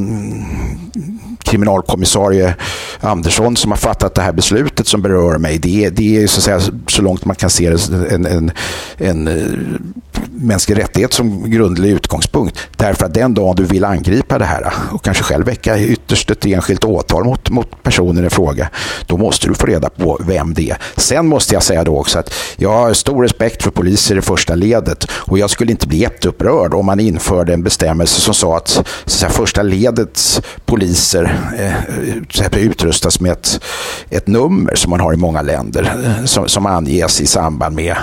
[1.47, 2.55] kriminalkommissarie
[2.99, 5.57] Andersson som har fattat det här beslutet som berör mig.
[5.57, 8.51] Det, det är så, säga, så långt man kan se det en, en,
[8.97, 9.33] en eh,
[10.31, 12.59] mänsklig rättighet som grundlig utgångspunkt.
[12.75, 16.45] Därför att den dagen du vill angripa det här och kanske själv väcka ytterst ett
[16.45, 18.69] enskilt åtal mot, mot personen i fråga,
[19.05, 20.77] då måste du få reda på vem det är.
[20.97, 24.55] Sen måste jag säga då också att jag har stor respekt för poliser i första
[24.55, 28.87] ledet och jag skulle inte bli jätteupprörd om man införde en bestämmelse som sa att,
[29.05, 33.59] så att första ledets poliser eh, eh, utrustas med ett,
[34.09, 37.95] ett nummer som man har i många länder eh, som, som anges i samband med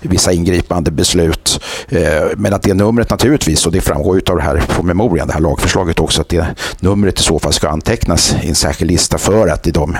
[0.00, 1.60] vissa ingripande beslut.
[1.88, 2.02] Eh,
[2.36, 6.00] men att det numret naturligtvis, och det framgår av det här promemorian, det här lagförslaget
[6.00, 6.46] också, att det
[6.80, 9.96] numret i så fall ska antecknas i en särskild lista för att i de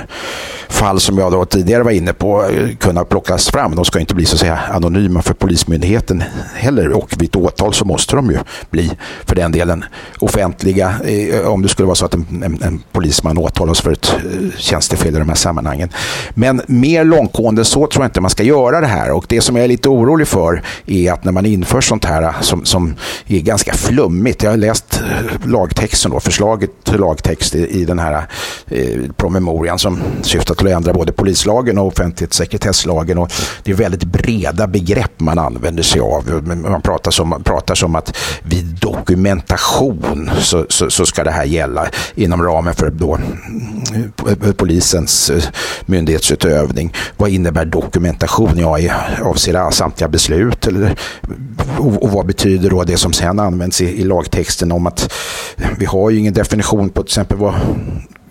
[0.68, 3.76] fall som jag då tidigare var inne på eh, kunna plockas fram.
[3.76, 6.22] De ska inte bli så att säga anonyma för Polismyndigheten
[6.54, 8.38] heller och vid ett åtal så måste måste de ju
[8.70, 8.90] bli
[9.24, 9.84] för den delen
[10.20, 14.14] offentliga eh, om det skulle vara så att en, en, en polisman åtalas för ett
[14.16, 15.88] eh, tjänstefel i de här sammanhangen.
[16.34, 19.56] Men mer långtgående så tror jag inte man ska göra det här och det som
[19.56, 22.94] jag är lite orolig för är att när man inför sånt här eh, som, som
[23.26, 24.42] är ganska flummigt.
[24.42, 25.02] Jag har läst
[25.44, 28.26] lagtexten då, förslaget till lagtext i, i den här
[28.66, 34.04] eh, promemorian som syftar till att ändra både polislagen och offentlighetssekretesslagen och det är väldigt
[34.04, 36.42] breda begrepp man använder sig av.
[36.46, 38.01] Man pratar som, pratar som att
[38.42, 43.18] vid dokumentation så, så, så ska det här gälla inom ramen för då,
[44.44, 45.42] eh, polisens eh,
[45.86, 46.94] myndighetsutövning.
[47.16, 48.58] Vad innebär dokumentation?
[48.58, 48.78] Ja,
[49.22, 50.66] avser samtliga beslut?
[50.66, 50.98] Eller,
[51.78, 55.12] och, och, vad betyder då det som sen används i, i lagtexten om att
[55.78, 57.54] vi har ju ingen definition på till exempel vad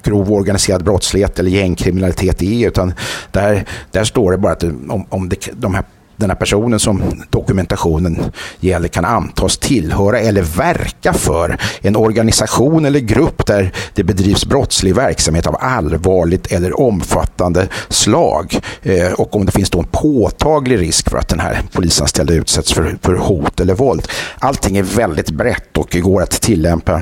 [0.03, 2.93] grov organiserad brottslighet eller gängkriminalitet är utan
[3.31, 5.83] där, där står det bara att om, om det, de här
[6.17, 12.99] den här personen som dokumentationen gäller kan antas tillhöra eller verka för en organisation eller
[12.99, 18.59] grupp där det bedrivs brottslig verksamhet av allvarligt eller omfattande slag.
[18.81, 22.73] Eh, och om det finns då en påtaglig risk för att den här polisanställda utsätts
[22.73, 24.07] för, för hot eller våld.
[24.39, 27.01] Allting är väldigt brett och går att tillämpa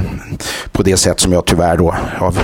[0.72, 2.39] på det sätt som jag tyvärr då av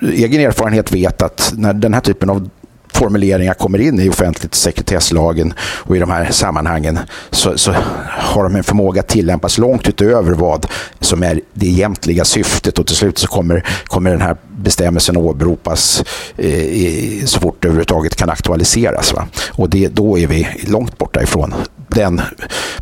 [0.00, 2.50] egen erfarenhet vet att när den här typen av
[2.96, 6.98] formuleringar kommer in i offentligt sekretesslagen och i de här sammanhangen
[7.30, 7.74] så, så
[8.08, 10.66] har de en förmåga att tillämpas långt utöver vad
[11.00, 16.04] som är det egentliga syftet och till slut så kommer, kommer den här bestämmelsen åberopas
[16.36, 19.12] eh, så fort det överhuvudtaget kan aktualiseras.
[19.14, 19.26] Va?
[19.52, 21.54] Och det, då är vi långt borta ifrån
[21.88, 22.20] den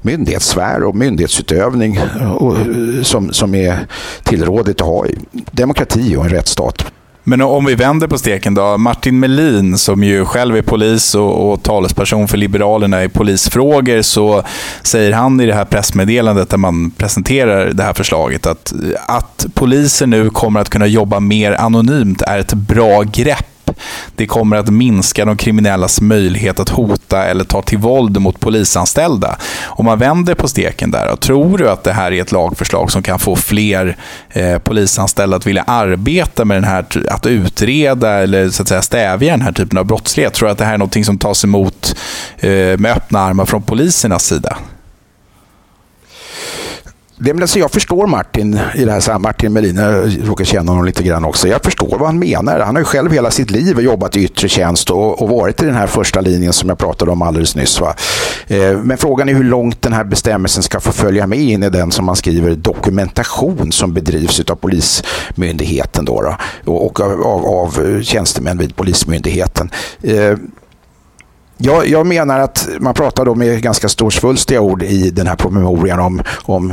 [0.02, 3.86] myndighetssfär och myndighetsutövning eh, och, eh, som, som är
[4.22, 5.18] tillrådigt att ha i
[5.52, 6.84] demokrati och en rättsstat.
[7.24, 8.78] Men om vi vänder på steken då.
[8.78, 14.42] Martin Melin som ju själv är polis och, och talesperson för Liberalerna i polisfrågor så
[14.82, 18.72] säger han i det här pressmeddelandet där man presenterar det här förslaget att,
[19.06, 23.53] att poliser nu kommer att kunna jobba mer anonymt är ett bra grepp
[24.16, 29.36] det kommer att minska de kriminellas möjlighet att hota eller ta till våld mot polisanställda.
[29.64, 33.02] Om man vänder på steken där, tror du att det här är ett lagförslag som
[33.02, 33.96] kan få fler
[34.30, 39.30] eh, polisanställda att vilja arbeta med den här, att utreda eller så att säga stävja
[39.30, 40.34] den här typen av brottslighet?
[40.34, 41.96] Tror du att det här är något som tas emot
[42.38, 44.56] eh, med öppna armar från polisernas sida?
[47.24, 51.02] Det, alltså jag förstår Martin i det här Martin Melin, jag råkar känna honom lite
[51.02, 51.48] grann också.
[51.48, 52.60] Jag förstår vad han menar.
[52.60, 55.66] Han har ju själv hela sitt liv jobbat i yttre tjänst och, och varit i
[55.66, 57.80] den här första linjen som jag pratade om alldeles nyss.
[57.80, 57.94] Va?
[58.46, 61.70] Eh, men frågan är hur långt den här bestämmelsen ska få följa med in i
[61.70, 68.02] den som man skriver dokumentation som bedrivs av Polismyndigheten då, då och av, av, av
[68.02, 69.70] tjänstemän vid Polismyndigheten.
[70.02, 70.34] Eh,
[71.58, 76.00] jag, jag, menar att man pratar då med ganska storsvulstiga ord i den här promemorian
[76.00, 76.72] om, om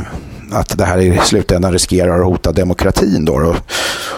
[0.52, 3.24] att det här i slutändan riskerar att hota demokratin.
[3.24, 3.56] Då.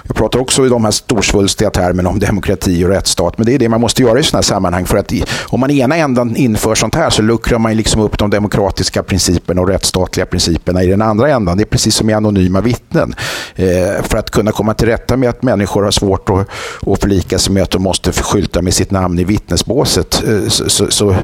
[0.06, 3.58] Jag pratar också i de här storsvulstiga termerna om demokrati och rättsstat, men det är
[3.58, 4.86] det man måste göra i sådana här sammanhang.
[4.86, 8.18] För att om man i ena ändan inför sånt här så luckrar man liksom upp
[8.18, 11.56] de demokratiska principerna och rättsstatliga principerna i den andra ändan.
[11.56, 13.14] Det är precis som i anonyma vittnen.
[13.54, 16.48] Eh, för att kunna komma till rätta med att människor har svårt att,
[16.86, 20.70] att förlika sig med att de måste skylta med sitt namn i vittnesbåset, eh, så,
[20.70, 21.18] så, så, eh,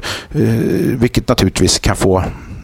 [0.97, 2.23] vilket naturligtvis kan få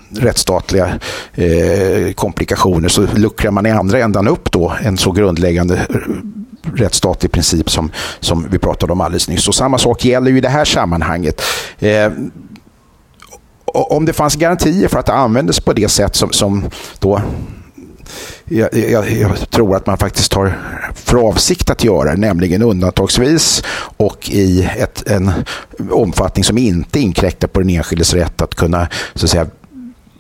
[0.09, 0.99] rättsstatliga
[1.33, 5.95] eh, komplikationer så luckrar man i andra ändan upp då en så grundläggande eh,
[6.73, 9.47] rättsstatlig princip som, som vi pratade om alldeles nyss.
[9.47, 11.41] Och samma sak gäller ju i det här sammanhanget.
[11.79, 12.11] Eh,
[13.65, 17.21] om det fanns garantier för att det användes på det sätt som, som då
[18.45, 20.57] jag, jag, jag, tror att man faktiskt har
[20.93, 23.63] för avsikt att göra, nämligen undantagsvis
[23.97, 25.31] och i ett, en
[25.91, 29.47] omfattning som inte inkräktar på den enskildes rätt att kunna så att säga,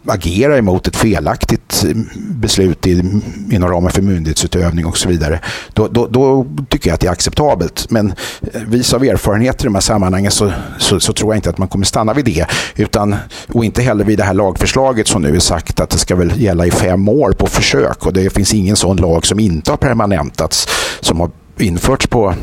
[0.07, 5.39] agera emot ett felaktigt beslut i, inom ramen för myndighetsutövning och så vidare,
[5.73, 7.91] då, då, då, tycker jag att det är acceptabelt.
[7.91, 8.13] Men
[8.53, 11.57] eh, vis av erfarenhet i de här sammanhangen så, så, så, tror jag inte att
[11.57, 12.45] man kommer stanna vid det.
[12.75, 13.15] Utan,
[13.53, 16.41] och inte heller vid det här lagförslaget som nu är sagt att det ska väl
[16.41, 18.05] gälla i fem år på försök.
[18.05, 20.67] Och det finns ingen sån lag som inte har permanentats
[20.99, 22.33] som har införts på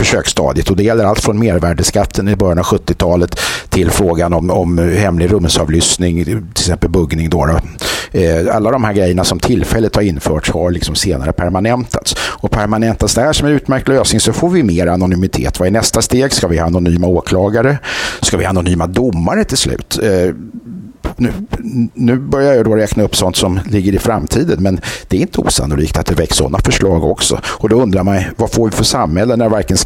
[0.00, 4.78] försöksstadiet och det gäller allt från mervärdeskatten i början av 70-talet till frågan om, om
[4.78, 7.30] hemlig rumsavlyssning, till exempel buggning.
[7.30, 7.58] Då, då.
[8.18, 12.16] Eh, alla de här grejerna som tillfälligt har införts har liksom senare permanentats.
[12.18, 15.58] Och permanentas det här som en utmärkt lösning så får vi mer anonymitet.
[15.58, 16.32] Vad är nästa steg?
[16.32, 17.78] Ska vi ha anonyma åklagare?
[18.20, 19.98] Ska vi ha anonyma domare till slut?
[20.02, 20.34] Eh,
[21.20, 21.32] nu,
[21.94, 25.40] nu börjar jag då räkna upp sånt som ligger i framtiden men det är inte
[25.40, 27.40] osannolikt att det väcks sådana förslag också.
[27.44, 29.76] Och då undrar man vad får vi för samhälle när varken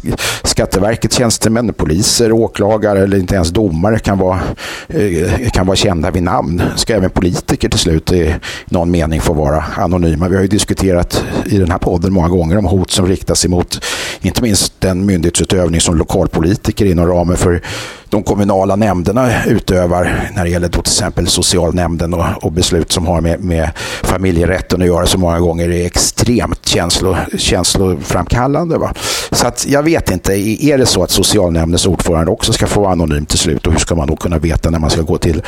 [0.43, 4.39] Skatteverkets tjänstemän, poliser, åklagare eller inte ens domare kan vara,
[4.87, 6.61] eh, kan vara kända vid namn.
[6.75, 10.27] Ska även politiker till slut i någon mening få vara anonyma?
[10.27, 13.85] Vi har ju diskuterat i den här podden många gånger om hot som riktas emot
[14.21, 17.61] inte minst den myndighetsutövning som lokalpolitiker inom ramen för
[18.09, 23.21] de kommunala nämnderna utövar när det gäller till exempel socialnämnden och, och beslut som har
[23.21, 23.69] med, med
[24.03, 28.77] familjerätten att göra så många gånger är extremt känslo, känsloframkallande.
[28.77, 28.93] Va?
[29.31, 30.33] Så att jag vet inte,
[30.65, 33.79] är det så att socialnämndens ordförande också ska få vara anonym till slut och hur
[33.79, 35.41] ska man då kunna veta när man ska gå till,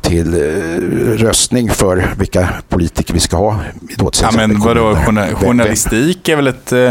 [0.00, 3.60] till uh, röstning för vilka politiker vi ska ha?
[3.96, 4.96] Då, ja, men vadå,
[5.34, 6.90] journalistik är väl ett uh,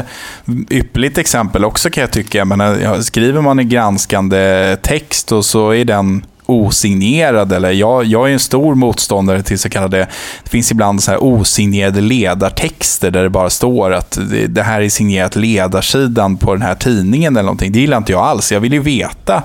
[0.69, 2.45] ypperligt exempel också kan jag tycka.
[2.45, 7.51] Men, skriver man i granskande text text och så är den osignerad.
[7.51, 10.07] Eller jag, jag är en stor motståndare till så kallade,
[10.43, 14.17] det finns ibland så här osignerade ledartexter där det bara står att
[14.49, 17.71] det, här är signerat ledarsidan på den här tidningen eller någonting.
[17.71, 18.51] Det gillar inte jag alls.
[18.51, 19.43] Jag vill ju veta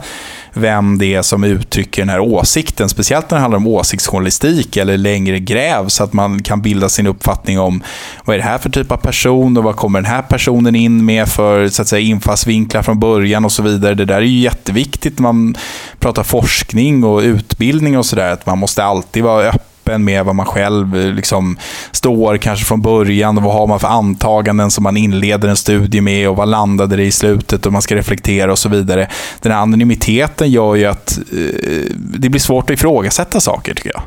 [0.57, 2.88] vem det är som uttrycker den här åsikten.
[2.88, 7.07] Speciellt när det handlar om åsiktsjournalistik eller längre gräv så att man kan bilda sin
[7.07, 7.83] uppfattning om
[8.25, 11.05] vad är det här för typ av person och vad kommer den här personen in
[11.05, 13.95] med för så att säga, infallsvinklar från början och så vidare.
[13.95, 15.57] Det där är ju jätteviktigt när man
[15.99, 18.33] pratar forskning och utbildning och sådär.
[18.33, 21.57] Att man måste alltid vara öppen öppen med vad man själv eh, liksom
[21.92, 23.37] står, kanske från början.
[23.38, 26.96] Och vad har man för antaganden som man inleder en studie med och vad landade
[26.96, 29.09] det i slutet och man ska reflektera och så vidare.
[29.42, 34.03] Den här anonymiteten gör ju att eh, det blir svårt att ifrågasätta saker, tycker jag.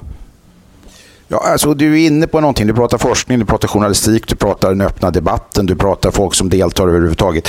[1.31, 2.67] Ja, alltså, du är inne på någonting.
[2.67, 6.49] Du pratar forskning, du pratar journalistik, du pratar den öppna debatten, du pratar folk som
[6.49, 7.47] deltar överhuvudtaget.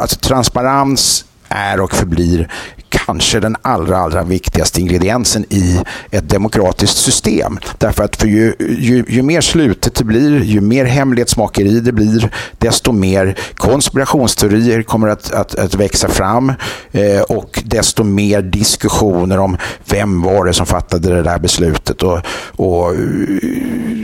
[0.00, 2.48] Alltså, transparens är och förblir
[2.88, 7.58] kanske den allra, allra viktigaste ingrediensen i ett demokratiskt system.
[7.78, 12.30] Därför att för ju, ju, ju mer slutet det blir, ju mer hemlighetsmakeri det blir,
[12.58, 16.52] desto mer konspirationsteorier kommer att, att, att växa fram
[16.92, 22.20] eh, och desto mer diskussioner om vem var det som fattade det där beslutet och,
[22.56, 23.00] och eh,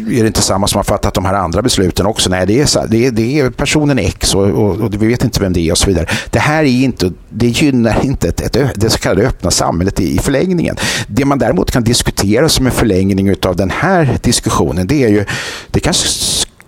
[0.08, 2.30] är det inte samma som har fattat de här andra besluten också?
[2.30, 5.40] Nej, det är, det är, det är personen X och, och, och, vi vet inte
[5.40, 6.06] vem det är och så vidare.
[6.30, 10.14] Det här är inte, det gynnar inte ett, ett, det så kallade öppna samhället i,
[10.16, 10.76] i förlängningen.
[11.06, 15.24] Det man däremot kan diskutera som en förlängning av den här diskussionen, det är ju,
[15.70, 16.08] det kanske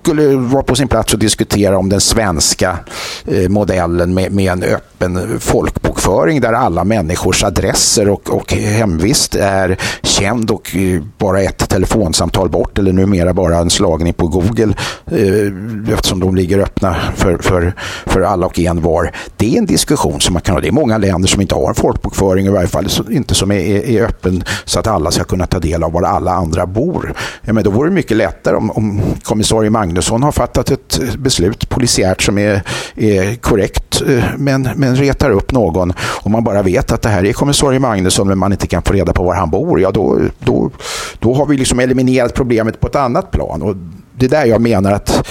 [0.09, 2.78] skulle vara på sin plats att diskutera om den svenska
[3.26, 9.76] eh, modellen med, med en öppen folkbokföring där alla människors adresser och, och hemvist är
[10.02, 14.74] känd och eh, bara ett telefonsamtal bort eller numera bara en slagning på Google
[15.06, 17.74] eh, eftersom de ligger öppna för, för,
[18.06, 19.12] för alla och en var.
[19.36, 20.61] Det är en diskussion som man kan ha.
[20.61, 23.61] Det är många länder som inte har en folkbokföring i varje fall inte som är,
[23.84, 27.14] är öppen så att alla ska kunna ta del av var alla andra bor.
[27.42, 31.01] Ja, men då vore det mycket lättare om, om kommissarie Magnus Magnusson har fattat ett
[31.18, 32.62] beslut polisiärt som är,
[32.96, 35.92] är korrekt eh, men, men retar upp någon
[36.22, 38.92] och man bara vet att det här är kommissarie Magnusson men man inte kan få
[38.92, 40.70] reda på var han bor, ja då, då,
[41.18, 43.62] då har vi liksom eliminerat problemet på ett annat plan.
[43.62, 43.76] Och
[44.16, 45.28] det är där jag menar att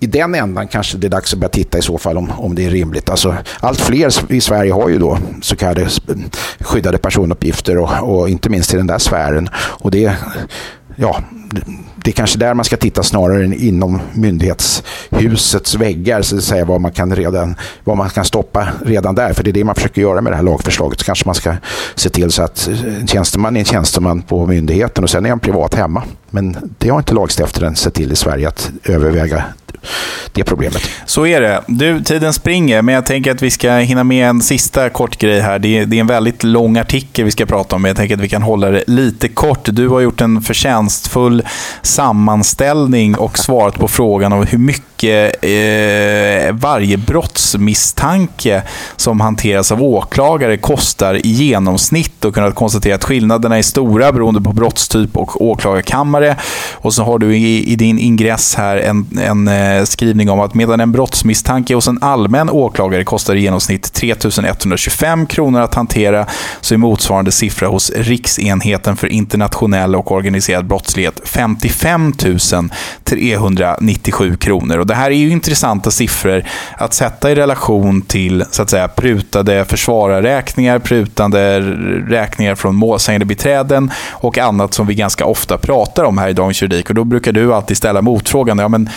[0.00, 2.54] i den ändan kanske det är dags att börja titta i så fall om, om
[2.54, 3.10] det är rimligt.
[3.10, 5.88] Alltså, allt fler i Sverige har ju då så kallade
[6.60, 9.48] skyddade personuppgifter och, och inte minst i den där sfären.
[9.54, 10.16] Och det,
[10.96, 11.22] ja,
[12.04, 16.64] det är kanske där man ska titta snarare än inom myndighetshusets väggar, så att säga,
[16.64, 19.32] vad, man kan redan, vad man kan stoppa redan där.
[19.32, 20.98] För det är det man försöker göra med det här lagförslaget.
[21.00, 21.54] Så kanske man ska
[21.94, 22.68] se till så att
[23.00, 26.02] en tjänsteman är en tjänsteman på myndigheten och sen är han privat hemma.
[26.32, 29.44] Men det har inte lagstiftaren sett till i Sverige att överväga
[30.32, 30.90] det problemet.
[31.06, 31.62] Så är det.
[31.66, 35.40] Du, tiden springer, men jag tänker att vi ska hinna med en sista kort grej
[35.40, 35.58] här.
[35.58, 38.14] Det är, det är en väldigt lång artikel vi ska prata om, men jag tänker
[38.14, 39.60] att vi kan hålla det lite kort.
[39.64, 41.42] Du har gjort en förtjänstfull
[41.82, 48.62] sammanställning och svarat på frågan om hur mycket eh, varje brottsmisstanke
[48.96, 54.40] som hanteras av åklagare kostar i genomsnitt och kunnat konstatera att skillnaderna är stora beroende
[54.40, 56.21] på brottstyp och åklagarkammare.
[56.72, 60.54] Och så har du i, i din ingress här en, en eh, skrivning om att
[60.54, 64.14] medan en brottsmisstanke hos en allmän åklagare kostar i genomsnitt 3
[64.44, 66.26] 125 kronor att hantera
[66.60, 72.12] så är motsvarande siffra hos Riksenheten för internationell och organiserad brottslighet 55
[73.04, 74.78] 397 kronor.
[74.78, 76.44] Och det här är ju intressanta siffror
[76.76, 81.60] att sätta i relation till så att säga, prutade försvararräkningar, prutande
[82.08, 86.88] räkningar från målsägandebiträden och annat som vi ganska ofta pratar om här i Dagens Juridik.
[86.88, 88.88] Och då brukar du alltid ställa motfrågan, ja, men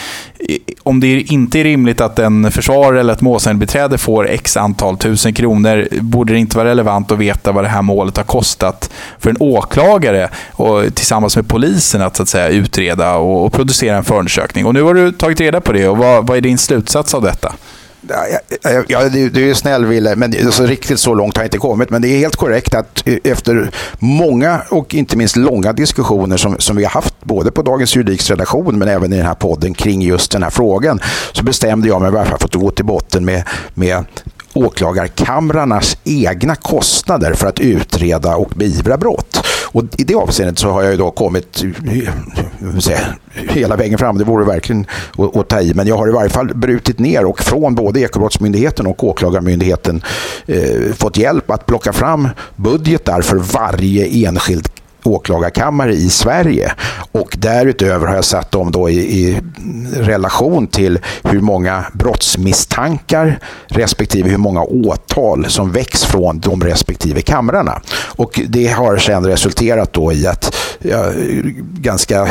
[0.84, 5.34] om det inte är rimligt att en försvarare eller ett målsägandebiträde får x antal tusen
[5.34, 9.30] kronor, borde det inte vara relevant att veta vad det här målet har kostat för
[9.30, 14.03] en åklagare och tillsammans med polisen att, så att säga, utreda och, och producera en
[14.03, 14.66] förundersökning.
[14.66, 17.22] Och nu har du tagit reda på det och vad, vad är din slutsats av
[17.22, 17.55] detta?
[18.87, 21.89] Ja, du, du är snäll Wille, men alltså, riktigt så långt har jag inte kommit.
[21.89, 26.55] Men det är helt korrekt att eh, efter många och inte minst långa diskussioner som,
[26.59, 29.73] som vi har haft både på Dagens Juridiks redaktion men även i den här podden
[29.73, 30.99] kring just den här frågan
[31.31, 33.43] så bestämde jag mig för att gå till botten med,
[33.73, 34.05] med
[34.55, 39.44] åklagarkamrarnas egna kostnader för att utreda och beivra brott.
[39.76, 41.63] Och I det avseendet så har jag ju då kommit
[42.80, 42.99] säga,
[43.34, 44.17] hela vägen fram.
[44.17, 44.86] Det vore verkligen
[45.17, 45.73] att, att ta i.
[45.73, 50.01] Men jag har i varje fall brutit ner och från både Ekobrottsmyndigheten och Åklagarmyndigheten
[50.45, 54.69] eh, fått hjälp att plocka fram budgetar för varje enskild
[55.07, 56.73] åklagarkammare i Sverige.
[57.11, 59.41] Och därutöver har jag satt dem då i, i,
[59.95, 67.81] relation till hur många brottsmisstankar respektive hur många åtal som väcks från de respektive kamrarna.
[68.15, 71.13] Och det har sedan resulterat då i att jag
[71.79, 72.27] ganska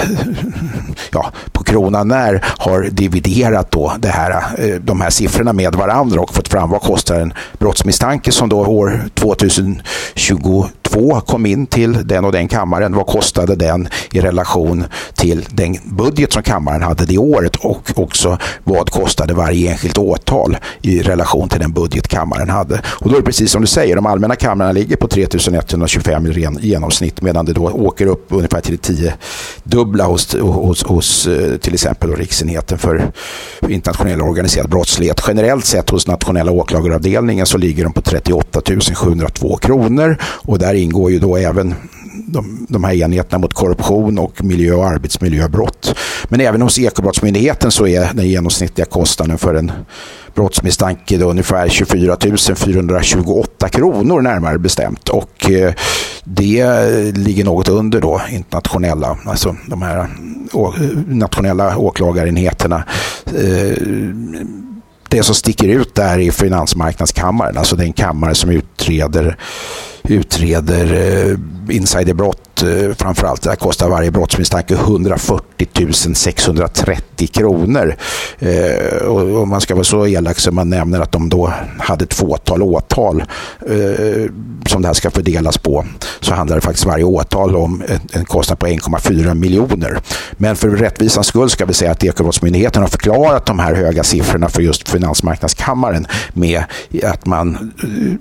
[1.13, 6.21] ja, på kronan när har dividerat då det här, eh, de här siffrorna med varandra
[6.21, 12.07] och fått fram vad kostar en brottsmisstanke som då år 2022 två kom in till
[12.07, 12.95] den och den kammaren.
[12.95, 14.85] Vad kostade den i relation
[15.15, 20.57] till den budget som kammaren hade det året och också vad kostade varje enskilt åtal
[20.83, 22.83] i relation till den budget kammaren hade.
[22.87, 26.49] Och då är det precis som du säger, de allmänna kamrarna ligger på 3125 i
[26.61, 29.15] genomsnitt medan det då åker upp ungefär till 10
[29.65, 33.13] dubbla hos, hos, hos eh, till exempel Riksenheten för
[33.69, 35.21] internationell organiserad brottslighet.
[35.29, 38.61] Generellt sett hos nationella åklagaravdelningen så ligger de på 38
[38.95, 41.75] 702 kronor och där ingår ju då även
[42.27, 45.95] de, de här enheterna mot korruption och miljö och arbetsmiljöbrott.
[46.29, 49.73] Men även hos Ekobrottsmyndigheten så är den genomsnittliga kostnaden för en
[50.35, 52.17] brottsmisstanke då ungefär 24
[52.57, 55.09] 428 kronor närmare bestämt.
[55.09, 55.75] Och eh,
[56.25, 56.67] det
[57.17, 60.09] ligger något under då internationella, alltså de här
[61.07, 62.85] nationella åklagarenheterna.
[63.27, 63.79] Eh,
[65.09, 69.37] det som sticker ut där är Finansmarknadskammaren, alltså den kammare som utreder
[70.09, 73.43] utreder eh, insiderbrott eh, framförallt.
[73.43, 75.45] Det kostar varje brottsmisstanke 140
[76.15, 77.97] 630 kronor.
[78.39, 82.05] Eh, och om man ska vara så elak som man nämner att de då hade
[82.05, 83.25] ett fåtal åtal
[83.67, 84.31] eh,
[84.67, 85.85] som det här ska fördelas på
[86.21, 90.01] så handlar det faktiskt varje åtal om en, en kostnad på 1,4 miljoner.
[90.33, 94.49] Men för rättvisans skull ska vi säga att Ekobrottsmyndigheten har förklarat de här höga siffrorna
[94.49, 96.65] för just Finansmarknadskammaren med
[97.03, 97.73] att, man,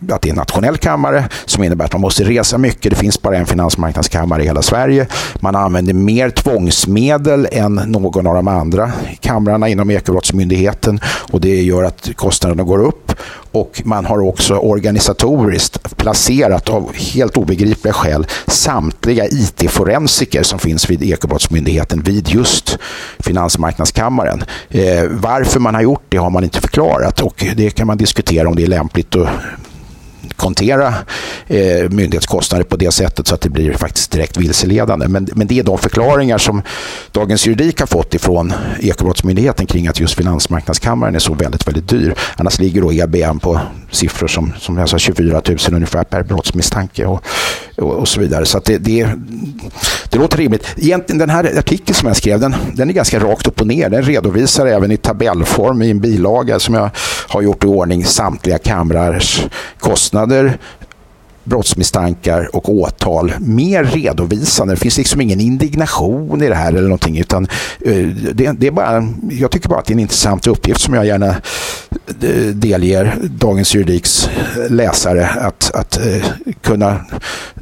[0.09, 2.91] eh, att det är en nationell kammare som är innebär att man måste resa mycket.
[2.91, 5.07] Det finns bara en finansmarknadskammare i hela Sverige.
[5.39, 10.99] Man använder mer tvångsmedel än någon av de andra kamrarna inom Ekobrottsmyndigheten
[11.32, 13.11] och det gör att kostnaderna går upp
[13.51, 21.03] och man har också organisatoriskt placerat av helt obegripliga skäl samtliga IT-forensiker som finns vid
[21.03, 22.78] Ekobrottsmyndigheten vid just
[23.19, 24.43] Finansmarknadskammaren.
[24.69, 28.47] Eh, varför man har gjort det har man inte förklarat och det kan man diskutera
[28.47, 29.28] om det är lämpligt att
[30.43, 30.93] kontera
[31.47, 35.07] eh, myndighetskostnader på det sättet så att det blir faktiskt direkt vilseledande.
[35.07, 36.61] Men, men det är de förklaringar som
[37.11, 42.15] Dagens Juridik har fått ifrån Ekobrottsmyndigheten kring att just Finansmarknadskammaren är så väldigt, väldigt dyr.
[42.37, 43.59] Annars ligger då EBM på
[43.91, 47.23] siffror som, som jag sa 24 000 ungefär per brottsmisstanke och,
[47.77, 48.45] och, och så vidare.
[48.45, 49.07] Så det, det,
[50.09, 50.67] det låter rimligt.
[50.77, 53.89] Egentligen den här artikeln som jag skrev, den, den är ganska rakt upp och ner.
[53.89, 56.89] Den redovisar även i tabellform i en bilaga som jag
[57.27, 59.45] har gjort i ordning samtliga kamrars
[59.79, 60.32] kostnader
[61.43, 64.73] brottsmisstankar och åtal mer redovisande.
[64.73, 67.47] Det finns liksom ingen indignation i det här eller någonting utan
[67.81, 70.93] eh, det, det, är bara, jag tycker bara att det är en intressant uppgift som
[70.93, 71.27] jag gärna
[72.21, 74.29] eh, delger Dagens Juridiks
[74.69, 76.25] läsare att, att eh,
[76.61, 77.05] kunna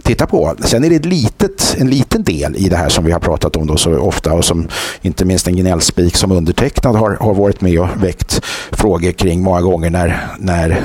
[0.03, 0.55] titta på.
[0.59, 3.55] Sen är det ett litet, en liten del i det här som vi har pratat
[3.55, 4.67] om då så ofta och som
[5.01, 8.41] inte minst en gnällspik som undertecknad har, har varit med och väckt
[8.71, 10.81] frågor kring många gånger när, när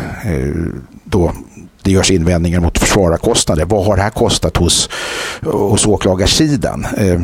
[1.04, 1.32] då
[1.86, 3.64] det görs invändningar mot försvararkostnader.
[3.64, 4.90] Vad har det här kostat hos,
[5.42, 6.86] hos åklagarsidan?
[6.96, 7.20] Eh,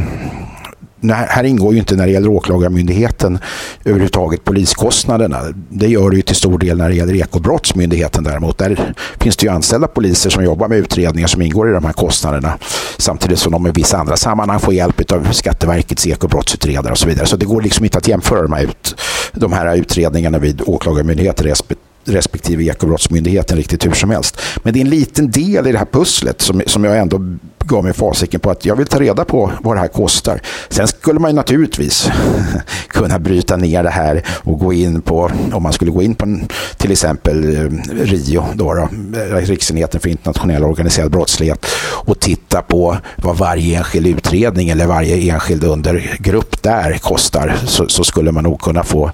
[1.11, 3.39] här ingår ju inte när det gäller åklagarmyndigheten
[3.85, 5.41] överhuvudtaget poliskostnaderna.
[5.69, 8.59] Det gör det ju till stor del när det gäller ekobrottsmyndigheten däremot.
[8.59, 11.93] Där finns det ju anställda poliser som jobbar med utredningar som ingår i de här
[11.93, 12.59] kostnaderna.
[12.99, 17.27] Samtidigt som de i vissa andra sammanhang får hjälp av Skatteverkets ekobrottsutredare och så vidare.
[17.27, 19.01] Så det går liksom inte att jämföra de här, ut,
[19.33, 24.41] de här utredningarna vid åklagarmyndigheten respektive respektive ekobrottsmyndigheten riktigt hur som helst.
[24.63, 27.21] Men det är en liten del i det här pusslet som, som jag ändå
[27.65, 30.41] gav mig fasiken på att jag vill ta reda på vad det här kostar.
[30.69, 32.11] Sen skulle man ju naturligtvis
[32.89, 36.39] kunna bryta ner det här och gå in på, om man skulle gå in på
[36.77, 38.89] till exempel eh, RIO, då, då,
[39.19, 41.67] eh, Riksenheten för internationell organiserad brottslighet
[42.05, 48.05] och titta på vad varje enskild utredning eller varje enskild undergrupp där kostar så, så
[48.05, 49.11] skulle man nog kunna få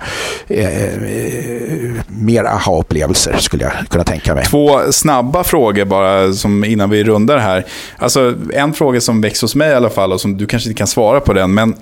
[0.49, 4.45] eh, eh aha upplevelser skulle jag kunna tänka mig.
[4.45, 7.66] Två snabba frågor bara som innan vi rundar här.
[7.99, 10.79] Alltså en fråga som väcks hos mig i alla fall och som du kanske inte
[10.79, 11.55] kan svara på den.
[11.55, 11.74] Men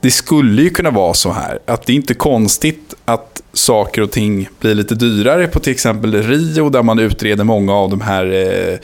[0.00, 4.10] det skulle ju kunna vara så här att det är inte konstigt att saker och
[4.10, 8.32] ting blir lite dyrare på till exempel Rio där man utreder många av de här
[8.32, 8.78] eh,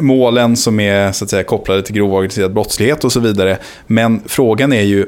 [0.00, 3.58] målen som är så att säga, kopplade till grov organiserad brottslighet och så vidare.
[3.86, 5.06] Men frågan är ju,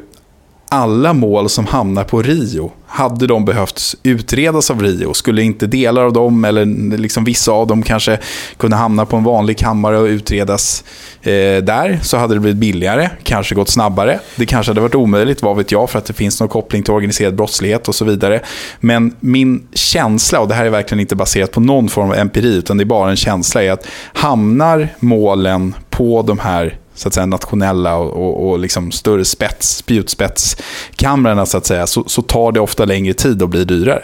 [0.72, 5.14] alla mål som hamnar på Rio, hade de behövt utredas av Rio?
[5.14, 6.64] Skulle inte delar av dem, eller
[6.96, 8.18] liksom vissa av dem kanske
[8.56, 10.84] kunna hamna på en vanlig kammare och utredas
[11.22, 14.20] eh, där, så hade det blivit billigare, kanske gått snabbare.
[14.36, 16.94] Det kanske hade varit omöjligt, vad vet jag, för att det finns någon koppling till
[16.94, 18.40] organiserad brottslighet och så vidare.
[18.80, 22.56] Men min känsla, och det här är verkligen inte baserat på någon form av empiri,
[22.56, 27.14] utan det är bara en känsla, är att hamnar målen på de här så att
[27.14, 32.52] säga, nationella och, och, och liksom större spets, spjutspetskamrarna så att säga, så, så tar
[32.52, 34.02] det ofta längre tid och blir dyrare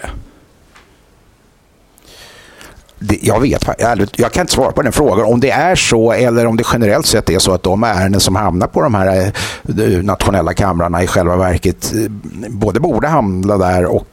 [2.98, 3.68] det, jag vet
[4.16, 5.26] jag kan inte svara på den frågan.
[5.26, 8.36] Om det är så eller om det generellt sett är så att de ärenden som
[8.36, 9.32] hamnar på de här
[9.68, 12.10] eh, nationella kamrarna i själva verket eh,
[12.48, 14.06] både borde hamna där och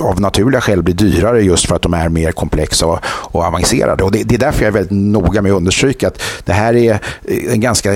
[0.00, 4.04] av naturliga skäl blir dyrare just för att de är mer komplexa och, och avancerade.
[4.04, 6.74] Och det, det, är därför jag är väldigt noga med att understryka att det här
[6.74, 6.92] är
[7.24, 7.90] eh, en ganska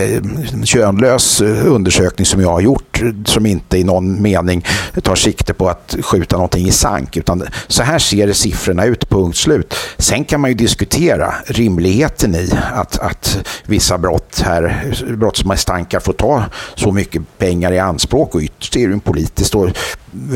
[0.65, 4.65] könlös undersökning som jag har gjort som inte i någon mening
[5.03, 7.17] tar sikte på att skjuta någonting i sank.
[7.17, 9.75] Utan så här ser siffrorna ut, punkt slut.
[9.99, 16.45] Sen kan man ju diskutera rimligheten i att, att vissa brott här, brottsmisstankar får ta
[16.75, 19.55] så mycket pengar i anspråk och ytterst är det en politisk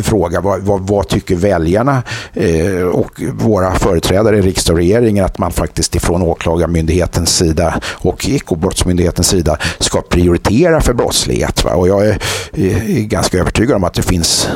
[0.02, 0.40] fråga.
[0.40, 5.52] Vad, vad, vad tycker väljarna eh, och våra företrädare i riksdag och regering att man
[5.52, 11.64] faktiskt ifrån åklagarmyndighetens sida och ekobrottsmyndighetens sida ska prioritera för brottslighet.
[11.64, 11.70] Va?
[11.70, 12.18] Och jag är,
[12.52, 14.48] eh, är ganska övertygad om att det finns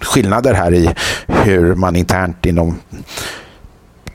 [0.00, 0.90] skillnader här i
[1.26, 2.78] hur man internt inom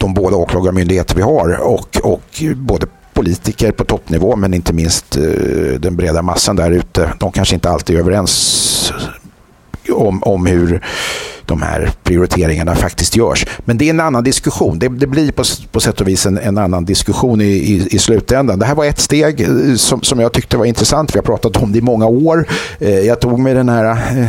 [0.04, 5.24] de båda åklagarmyndigheter vi har och, och både politiker på toppnivå men inte minst eh,
[5.80, 7.14] den breda massan där ute.
[7.20, 8.93] De kanske inte alltid är överens
[9.89, 10.82] om, om hur
[11.46, 13.46] de här prioriteringarna faktiskt görs.
[13.60, 14.80] Men det är en annan diskussion.
[14.80, 18.00] Det, det blir på, på sätt och vis en, en annan diskussion i, i, i,
[18.00, 18.60] slutändan.
[18.60, 21.16] Det här var ett steg eh, som, som jag tyckte var intressant.
[21.16, 22.48] Vi har pratat om det i många år.
[22.80, 24.28] Eh, jag tog mig den här eh,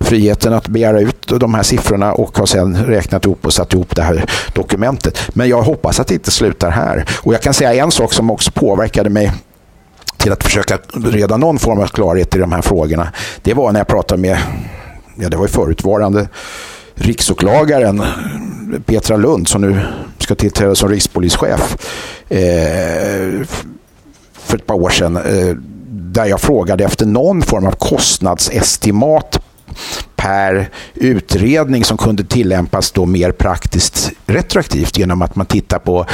[0.00, 3.96] friheten att begära ut de här siffrorna och har sedan räknat ihop och satt ihop
[3.96, 5.18] det här dokumentet.
[5.34, 7.04] Men jag hoppas att det inte slutar här.
[7.22, 9.32] Och jag kan säga en sak som också påverkade mig
[10.16, 13.12] till att försöka reda någon form av klarhet i de här frågorna.
[13.42, 14.38] Det var när jag pratade med
[15.20, 16.28] ja, det var ju förutvarande
[16.94, 18.02] riksåklagaren
[18.86, 19.80] Petra Lund som nu
[20.18, 21.76] ska tillträda som rikspolischef
[22.28, 23.46] eh,
[24.32, 25.56] för ett par år sedan eh,
[25.90, 29.40] där jag frågade efter någon form av kostnadsestimat
[30.16, 36.06] per utredning som kunde tillämpas då mer praktiskt retroaktivt genom att man tittar på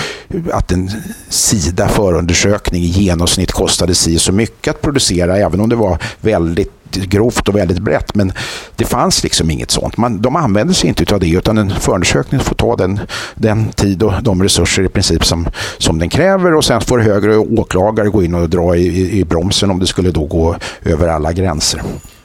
[0.53, 0.91] att en
[1.29, 6.84] sida förundersökning i genomsnitt kostade si så mycket att producera även om det var väldigt
[7.03, 8.15] grovt och väldigt brett.
[8.15, 8.33] Men
[8.77, 9.97] det fanns liksom inget sånt.
[9.97, 13.01] Man, de använder sig inte av det utan en förundersökning får ta den,
[13.35, 17.37] den tid och de resurser i princip som, som den kräver och sen får högre
[17.37, 21.09] åklagare gå in och dra i, i, i bromsen om det skulle då gå över
[21.09, 21.83] alla gränser.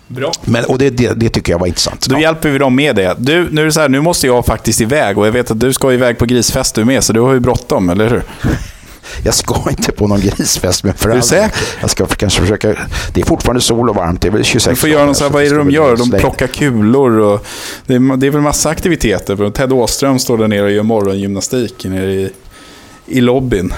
[0.07, 0.31] Bra.
[0.45, 2.09] Men, och det, det, det, tycker jag var intressant.
[2.09, 2.19] Då ja.
[2.19, 3.15] hjälper vi dem med det.
[3.17, 5.59] Du, nu är det så här, nu måste jag faktiskt iväg och jag vet att
[5.59, 8.23] du ska iväg på grisfest du med, så du har ju bråttom, eller hur?
[9.23, 11.57] Jag ska inte på någon grisfest, men för Är du säker?
[11.81, 12.75] Jag ska kanske försöka.
[13.13, 14.21] Det är fortfarande sol och varmt.
[14.21, 15.97] Det är väl 26 Du får göra så här, vad är det de gör?
[15.97, 17.45] De plockar kulor och
[17.85, 19.49] det är, det är väl massa aktiviteter.
[19.51, 22.29] Ted Åström står där nere och gör morgongymnastik nere i,
[23.05, 23.73] i lobbyn.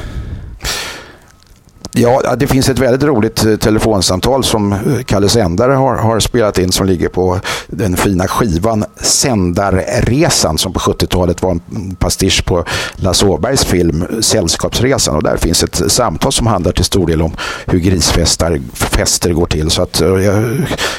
[1.93, 6.59] Ja, det finns ett väldigt roligt eh, telefonsamtal som eh, Kalle Sändare har, har, spelat
[6.59, 12.65] in som ligger på den fina skivan Sändarresan som på 70-talet var en pastisch på
[12.95, 15.15] Lasse Åbergs film Sällskapsresan.
[15.15, 17.31] Och där finns ett samtal som handlar till stor del om
[17.65, 19.69] hur grisfester går till.
[19.69, 20.43] Så att, eh, jag,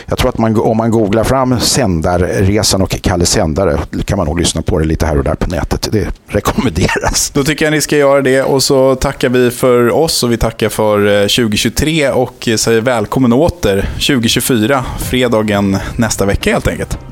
[0.06, 4.38] jag tror att man, om man googlar fram Sändarresan och Kalle Sändare kan man nog
[4.38, 5.88] lyssna på det lite här och där på nätet.
[5.92, 7.30] Det rekommenderas.
[7.34, 10.36] Då tycker jag ni ska göra det och så tackar vi för oss och vi
[10.36, 16.68] tackar för för eh, 2023 och eh, säger välkommen åter 2024, fredagen nästa vecka helt
[16.68, 17.11] enkelt.